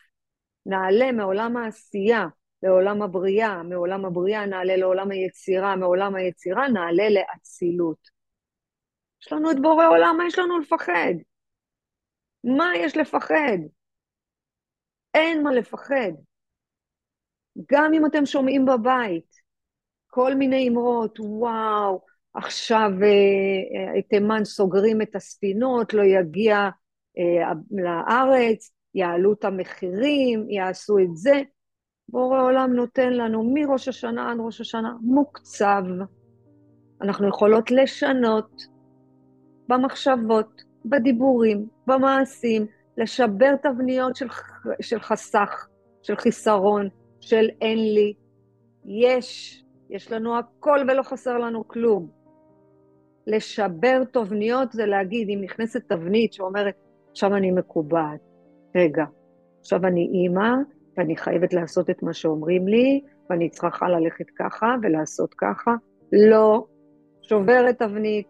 [0.65, 2.25] נעלה מעולם העשייה
[2.63, 8.17] לעולם הבריאה, מעולם הבריאה נעלה לעולם היצירה, מעולם היצירה נעלה לאצילות.
[9.21, 11.13] יש לנו את בורא עולם, מה יש לנו לפחד?
[12.43, 13.57] מה יש לפחד?
[15.13, 16.11] אין מה לפחד.
[17.71, 19.47] גם אם אתם שומעים בבית
[20.17, 22.01] כל מיני אמרות, וואו,
[22.33, 26.69] עכשיו אה, אה, תימן סוגרים את הספינות, לא יגיע
[27.17, 31.41] אה, לארץ, יעלו את המחירים, יעשו את זה.
[32.09, 35.83] בורא עולם נותן לנו מראש השנה עד ראש השנה מוקצב.
[37.01, 38.61] אנחנו יכולות לשנות
[39.69, 42.65] במחשבות, בדיבורים, במעשים,
[42.97, 44.27] לשבר תבניות של,
[44.81, 45.67] של חסך,
[46.01, 46.87] של חיסרון,
[47.19, 48.13] של אין לי.
[48.85, 52.09] יש, יש לנו הכל ולא חסר לנו כלום.
[53.27, 56.75] לשבר תבניות זה להגיד, אם נכנסת תבנית שאומרת,
[57.11, 58.19] עכשיו אני מקובעת,
[58.75, 59.05] רגע,
[59.59, 60.49] עכשיו אני אימא,
[60.97, 65.71] ואני חייבת לעשות את מה שאומרים לי, ואני צריכה ללכת ככה ולעשות ככה.
[66.11, 66.65] לא,
[67.21, 68.27] שוברת תבנית,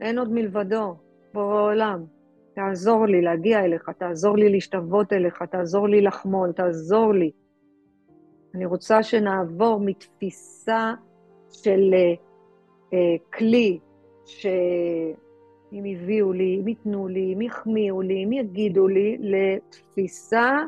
[0.00, 0.96] אין עוד מלבדו,
[1.34, 2.15] בורא עולם.
[2.56, 7.30] תעזור לי להגיע אליך, תעזור לי להשתוות אליך, תעזור לי לחמול, תעזור לי.
[8.54, 10.94] אני רוצה שנעבור מתפיסה
[11.50, 12.18] של uh,
[12.92, 12.96] uh,
[13.38, 13.78] כלי,
[14.24, 20.58] שאם הביאו לי, אם ייתנו לי, אם יחמיאו לי, אם יגידו לי, לתפיסה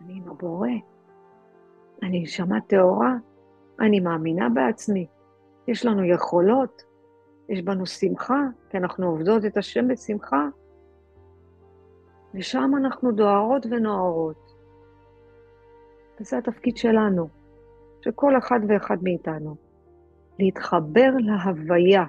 [0.00, 0.68] אני עם הבורא,
[2.02, 3.14] אני נשמה טהורה,
[3.80, 5.06] אני מאמינה בעצמי,
[5.68, 6.82] יש לנו יכולות,
[7.48, 10.48] יש בנו שמחה, כי אנחנו עובדות את השם בשמחה,
[12.34, 14.52] ושם אנחנו דוהרות ונוערות.
[16.20, 17.28] וזה התפקיד שלנו,
[18.00, 19.54] של כל אחד ואחד מאיתנו,
[20.38, 22.04] להתחבר להוויה.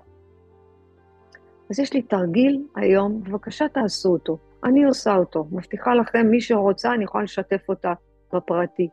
[1.70, 4.38] אז יש לי תרגיל היום, בבקשה תעשו אותו.
[4.64, 5.46] אני עושה אותו.
[5.52, 7.94] מבטיחה לכם, מי שרוצה, אני יכולה לשתף אותה
[8.34, 8.90] בפרטי.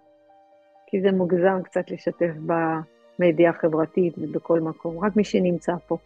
[0.86, 5.96] כי זה מוגזם קצת לשתף במדיה החברתית ובכל מקום, רק מי שנמצא פה.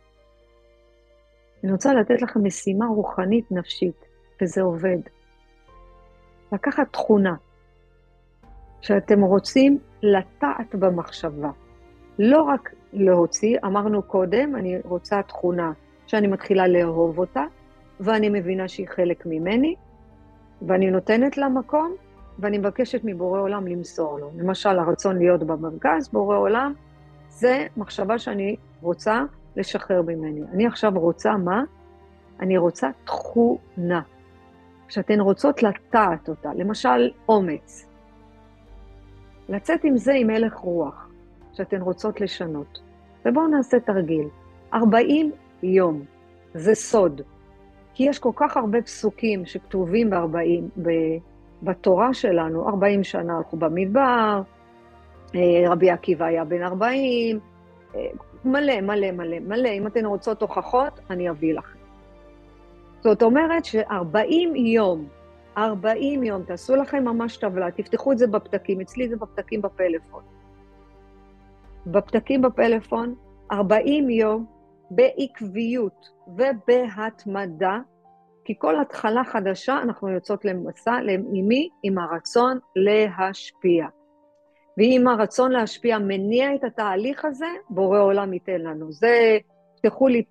[1.65, 4.05] אני רוצה לתת לכם משימה רוחנית נפשית,
[4.41, 4.99] וזה עובד.
[6.53, 7.35] לקחת תכונה
[8.81, 11.51] שאתם רוצים לטעת במחשבה.
[12.19, 15.73] לא רק להוציא, אמרנו קודם, אני רוצה תכונה
[16.07, 17.45] שאני מתחילה לאהוב אותה,
[18.01, 19.75] ואני מבינה שהיא חלק ממני,
[20.63, 21.95] ואני נותנת לה מקום,
[22.39, 24.31] ואני מבקשת מבורא עולם למסור לו.
[24.39, 26.73] למשל, הרצון להיות במרכז, בורא עולם,
[27.29, 29.23] זה מחשבה שאני רוצה
[29.57, 30.41] לשחרר ממני.
[30.53, 31.63] אני עכשיו רוצה מה?
[32.41, 34.01] אני רוצה תכונה,
[34.93, 37.89] שאתן רוצות לטעת אותה, למשל אומץ.
[39.49, 41.09] לצאת עם זה עם הלך רוח
[41.53, 42.79] שאתן רוצות לשנות.
[43.25, 44.29] ובואו נעשה תרגיל.
[44.75, 45.33] 40
[45.63, 46.05] יום,
[46.55, 47.21] זה סוד.
[47.95, 50.89] כי יש כל כך הרבה פסוקים שכתובים ב-40,
[51.63, 54.43] בתורה שלנו, 40 שנה הלכו במדבר,
[55.35, 57.41] אה, רבי עקיבא היה בן 40,
[57.95, 58.01] אה,
[58.45, 59.69] מלא, מלא, מלא, מלא.
[59.69, 61.82] אם אתן רוצות הוכחות, אני אביא לכם.
[63.05, 65.09] זאת אומרת ש-40 יום,
[65.59, 70.23] 40 יום, תעשו לכם ממש טבלה, תפתחו את זה בפתקים, אצלי זה בפתקים בפלאפון.
[71.87, 73.15] בפתקים בפלאפון,
[73.53, 74.47] 40 יום
[74.91, 77.79] בעקביות ובהתמדה,
[78.45, 80.95] כי כל התחלה חדשה אנחנו יוצאות למסע,
[81.33, 81.69] עם מי?
[81.83, 83.87] עם הרצון להשפיע.
[84.79, 88.93] ואם הרצון להשפיע מניע את התהליך הזה, בורא עולם ייתן לנו.
[88.93, 89.39] זה,
[89.75, 90.25] תפתחו לי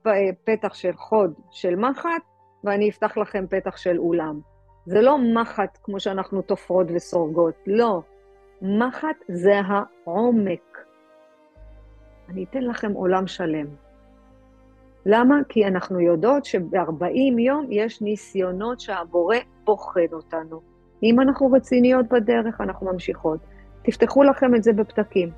[0.45, 2.21] פתח של חוד של מחט,
[2.63, 4.39] ואני אפתח לכם פתח של אולם.
[4.85, 8.01] זה לא מחט כמו שאנחנו תופרות וסורגות, לא.
[8.61, 10.77] מחט זה העומק.
[12.29, 13.65] אני אתן לכם עולם שלם.
[15.05, 15.35] למה?
[15.49, 20.61] כי אנחנו יודעות שב-40 יום יש ניסיונות שהבורא בוחן אותנו.
[21.03, 23.39] אם אנחנו רציניות בדרך, אנחנו ממשיכות.
[23.83, 25.29] תפתחו לכם את זה בפתקים.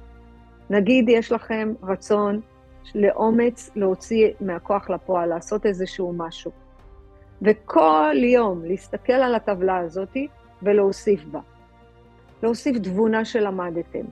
[0.70, 2.42] נגיד יש לכם רצון
[2.96, 6.63] לאומץ להוציא מהכוח לפועל, לעשות איזשהו משהו.
[7.44, 10.18] וכל יום להסתכל על הטבלה הזאת
[10.62, 11.40] ולהוסיף בה.
[12.44, 14.06] להוסיף תבונה שלמדתם,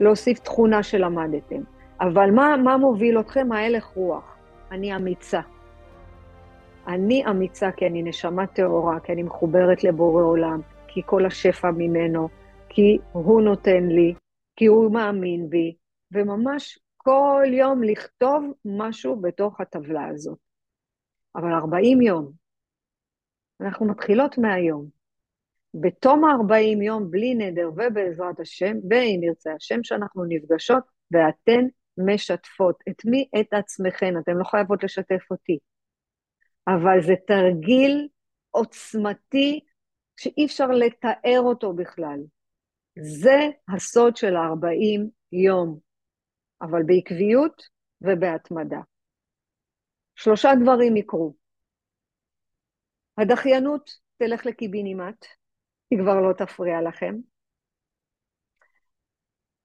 [0.00, 1.62] להוסיף תכונה שלמדתם.
[2.00, 3.52] אבל מה, מה מוביל אתכם?
[3.52, 4.36] ההלך רוח.
[4.70, 5.40] אני אמיצה.
[6.86, 12.28] אני אמיצה כי אני נשמה טהורה, כי אני מחוברת לבורא עולם, כי כל השפע ממנו,
[12.68, 14.14] כי הוא נותן לי,
[14.56, 15.74] כי הוא מאמין בי,
[16.12, 20.38] וממש כל יום לכתוב משהו בתוך הטבלה הזאת.
[21.36, 22.41] אבל 40 יום,
[23.62, 24.88] אנחנו מתחילות מהיום.
[25.74, 31.64] בתום ה-40 יום, בלי נדר ובעזרת השם, ואם ירצה השם שאנחנו נפגשות, ואתן
[31.98, 32.82] משתפות.
[32.88, 33.28] את מי?
[33.40, 34.18] את עצמכן.
[34.18, 35.58] אתן לא חייבות לשתף אותי.
[36.68, 38.08] אבל זה תרגיל
[38.50, 39.60] עוצמתי
[40.16, 42.18] שאי אפשר לתאר אותו בכלל.
[42.98, 43.38] זה
[43.68, 45.00] הסוד של ה-40
[45.32, 45.78] יום,
[46.62, 47.62] אבל בעקביות
[48.00, 48.80] ובהתמדה.
[50.14, 51.41] שלושה דברים יקרו.
[53.18, 55.26] הדחיינות תלך לקיבינימט,
[55.90, 57.14] היא כבר לא תפריע לכם.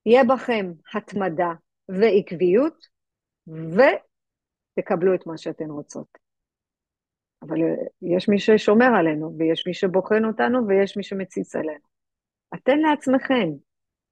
[0.06, 1.52] יהיה בכם התמדה
[1.90, 2.88] ועקביות,
[3.48, 6.18] ותקבלו את מה שאתן רוצות.
[7.42, 7.58] אבל
[8.02, 11.88] יש מי ששומר עלינו, ויש מי שבוחן אותנו, ויש מי שמציץ עלינו.
[12.56, 13.50] אתן לעצמכן.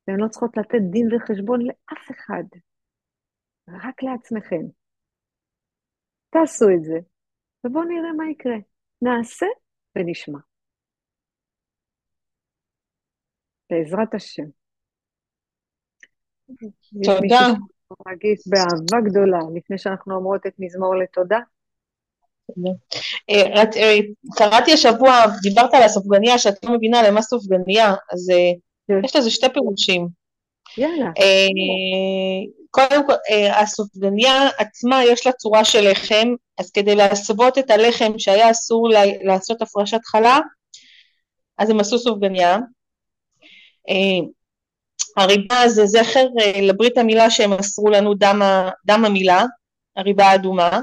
[0.03, 2.43] אתן לא צריכות לתת דין וחשבון לאף אחד,
[3.69, 4.65] רק לעצמכן.
[6.29, 6.97] תעשו את זה,
[7.63, 8.74] ובואו נראה מה יקרה.
[9.01, 9.45] נעשה
[9.95, 10.39] ונשמע.
[13.69, 14.43] בעזרת השם.
[17.03, 17.47] תודה.
[18.07, 21.39] להגיד באהבה גדולה, לפני שאנחנו אומרות את מזמור לתודה.
[23.29, 23.97] אה, אה,
[24.37, 28.51] קראתי השבוע, דיברת על הסופגניה, שאת לא מבינה למה סופגניה, אז אה,
[28.87, 29.05] כן.
[29.05, 30.24] יש לזה שתי פירושים.
[30.77, 31.09] יאללה.
[32.71, 33.13] קודם כל,
[33.51, 38.89] הסופגניה עצמה יש לה צורה של לחם, אז כדי להסוות את הלחם שהיה אסור
[39.23, 40.39] לעשות הפרשת חלה,
[41.57, 42.57] אז הם עשו סופגניה.
[45.17, 46.25] הריבה זה זכר
[46.61, 48.41] לברית המילה שהם מסרו לנו דם,
[48.85, 49.43] דם המילה,
[49.95, 50.79] הריבה האדומה.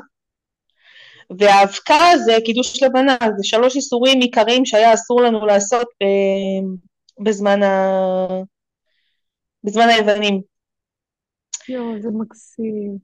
[1.38, 5.88] והאבקה זה קידוש לבנה, זה שלוש איסורים עיקריים שהיה אסור לנו לעשות
[7.22, 8.26] בזמן, ה...
[9.64, 10.42] בזמן היוונים.
[11.68, 12.98] יואו, זה מקסים.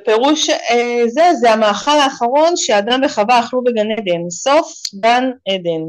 [0.00, 5.82] הפירוש אה, זה, זה המאכל האחרון שאדם וחווה אכלו בגן עדן, סוף גן עדן.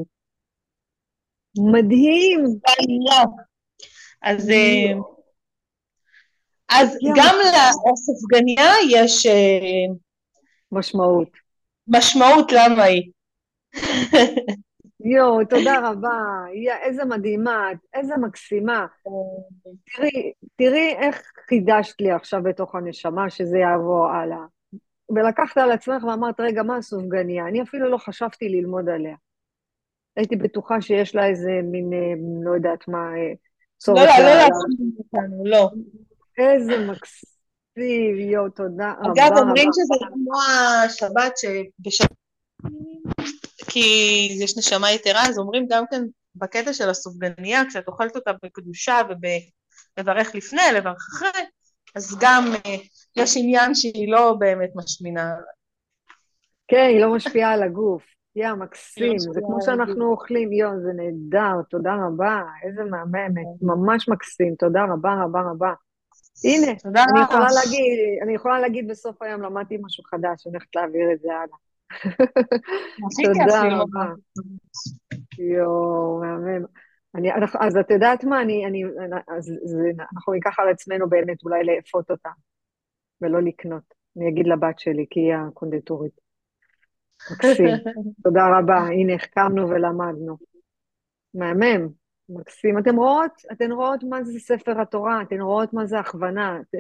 [1.72, 2.46] מדהים.
[4.22, 4.94] אז, אה,
[6.70, 9.96] אז גם לספגניה יש אה,
[10.72, 11.30] משמעות.
[11.88, 13.12] משמעות למה היא.
[15.12, 16.46] יואו, תודה רבה.
[16.84, 18.86] איזה מדהימה, איזה מקסימה.
[19.96, 24.46] תראי, תראי איך חידשת לי עכשיו בתוך הנשמה שזה יעבור הלאה.
[25.16, 27.48] ולקחת על עצמך ואמרת, רגע, מה הסופגניה?
[27.48, 29.16] אני אפילו לא חשבתי ללמוד עליה.
[30.16, 33.34] הייתי בטוחה שיש לה איזה מין, אה, לא יודעת מה, אה,
[33.78, 34.00] צורך...
[34.20, 34.48] לא, לא, לא
[34.98, 35.70] אותנו, לא.
[36.38, 36.88] איזה.
[36.88, 39.12] מקסים, יואו, תודה רבה.
[39.12, 40.40] אגב, אומרים שזה כמו
[40.86, 42.27] השבת שבשבת,
[43.70, 46.02] כי יש נשמה יתרה, אז אומרים גם כן
[46.36, 51.46] בקטע של הסופגניה, כשאת אוכלת אותה בקדושה ובלברך לפני, לברך אחרי,
[51.96, 52.76] אז גם אה,
[53.16, 55.34] יש עניין שהיא לא באמת משמינה.
[56.68, 58.04] כן, היא לא משפיעה על הגוף.
[58.36, 59.20] יא, מקסים.
[59.20, 63.46] זה כמו שאנחנו אוכלים, יו, זה נהדר, תודה רבה, איזה מהממת.
[63.62, 65.74] ממש מקסים, תודה רבה רבה רבה.
[66.46, 71.12] הנה, אני יכולה להגיד, אני יכולה להגיד בסוף היום, למדתי משהו חדש, אני הולכת להעביר
[71.14, 71.58] את זה הלאה.
[73.24, 74.14] תודה רבה.
[75.40, 76.66] יואו, מהמם.
[77.16, 77.30] אני,
[77.60, 78.84] אז את יודעת מה, אני, אני,
[79.38, 82.30] אז זה, אנחנו ניקח על עצמנו באמת אולי לאפות אותה,
[83.22, 83.94] ולא לקנות.
[84.18, 86.28] אני אגיד לבת שלי, כי היא הקונדטורית.
[87.32, 87.68] מקסים.
[88.24, 90.38] תודה רבה, הנה החכמנו ולמדנו.
[91.34, 91.88] מהמם,
[92.30, 92.80] מקסים.
[92.80, 96.78] אתן רואות, אתן רואות מה זה ספר התורה, אתן רואות מה זה הכוונה, אתן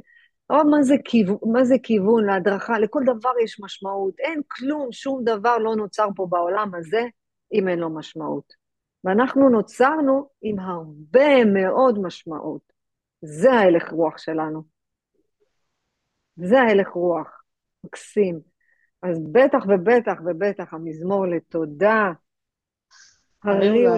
[0.49, 4.19] רואות מה זה, כיו, מה זה כיוון להדרכה, לכל דבר יש משמעות.
[4.19, 7.01] אין כלום, שום דבר לא נוצר פה בעולם הזה
[7.53, 8.53] אם אין לו משמעות.
[9.03, 12.61] ואנחנו נוצרנו עם הרבה מאוד משמעות.
[13.21, 14.63] זה ההלך רוח שלנו.
[16.35, 17.43] זה ההלך רוח.
[17.83, 18.39] מקסים.
[19.01, 22.11] אז בטח ובטח ובטח המזמור לתודה.
[23.43, 23.95] הריעו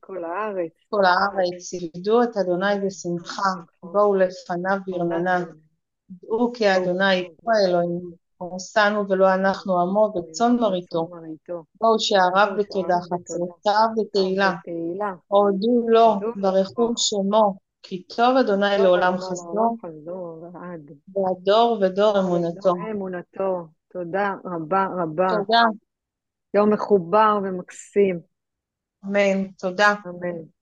[0.00, 0.72] כל הארץ.
[0.90, 3.50] כל הארץ, עבדו את אדוני בשמחה,
[3.82, 5.44] בואו לפניו ברננה.
[6.10, 8.00] דעו כי אדוני הוא האלוהים,
[8.38, 11.08] עושנו ולא אנחנו עמו וצאן מרעיתו.
[11.80, 14.52] בואו שעריו בתודה, חצרותיו בתהילה.
[15.26, 19.76] הודו לו, ברכו שמו, כי טוב אדוני לעולם חסדו,
[21.14, 22.18] והדור ודור
[22.90, 23.66] אמונתו.
[23.92, 25.28] תודה רבה רבה.
[25.28, 25.62] תודה.
[26.54, 28.33] יום מחובר ומקסים.
[29.06, 29.94] אמן, תודה.
[30.08, 30.53] אמן.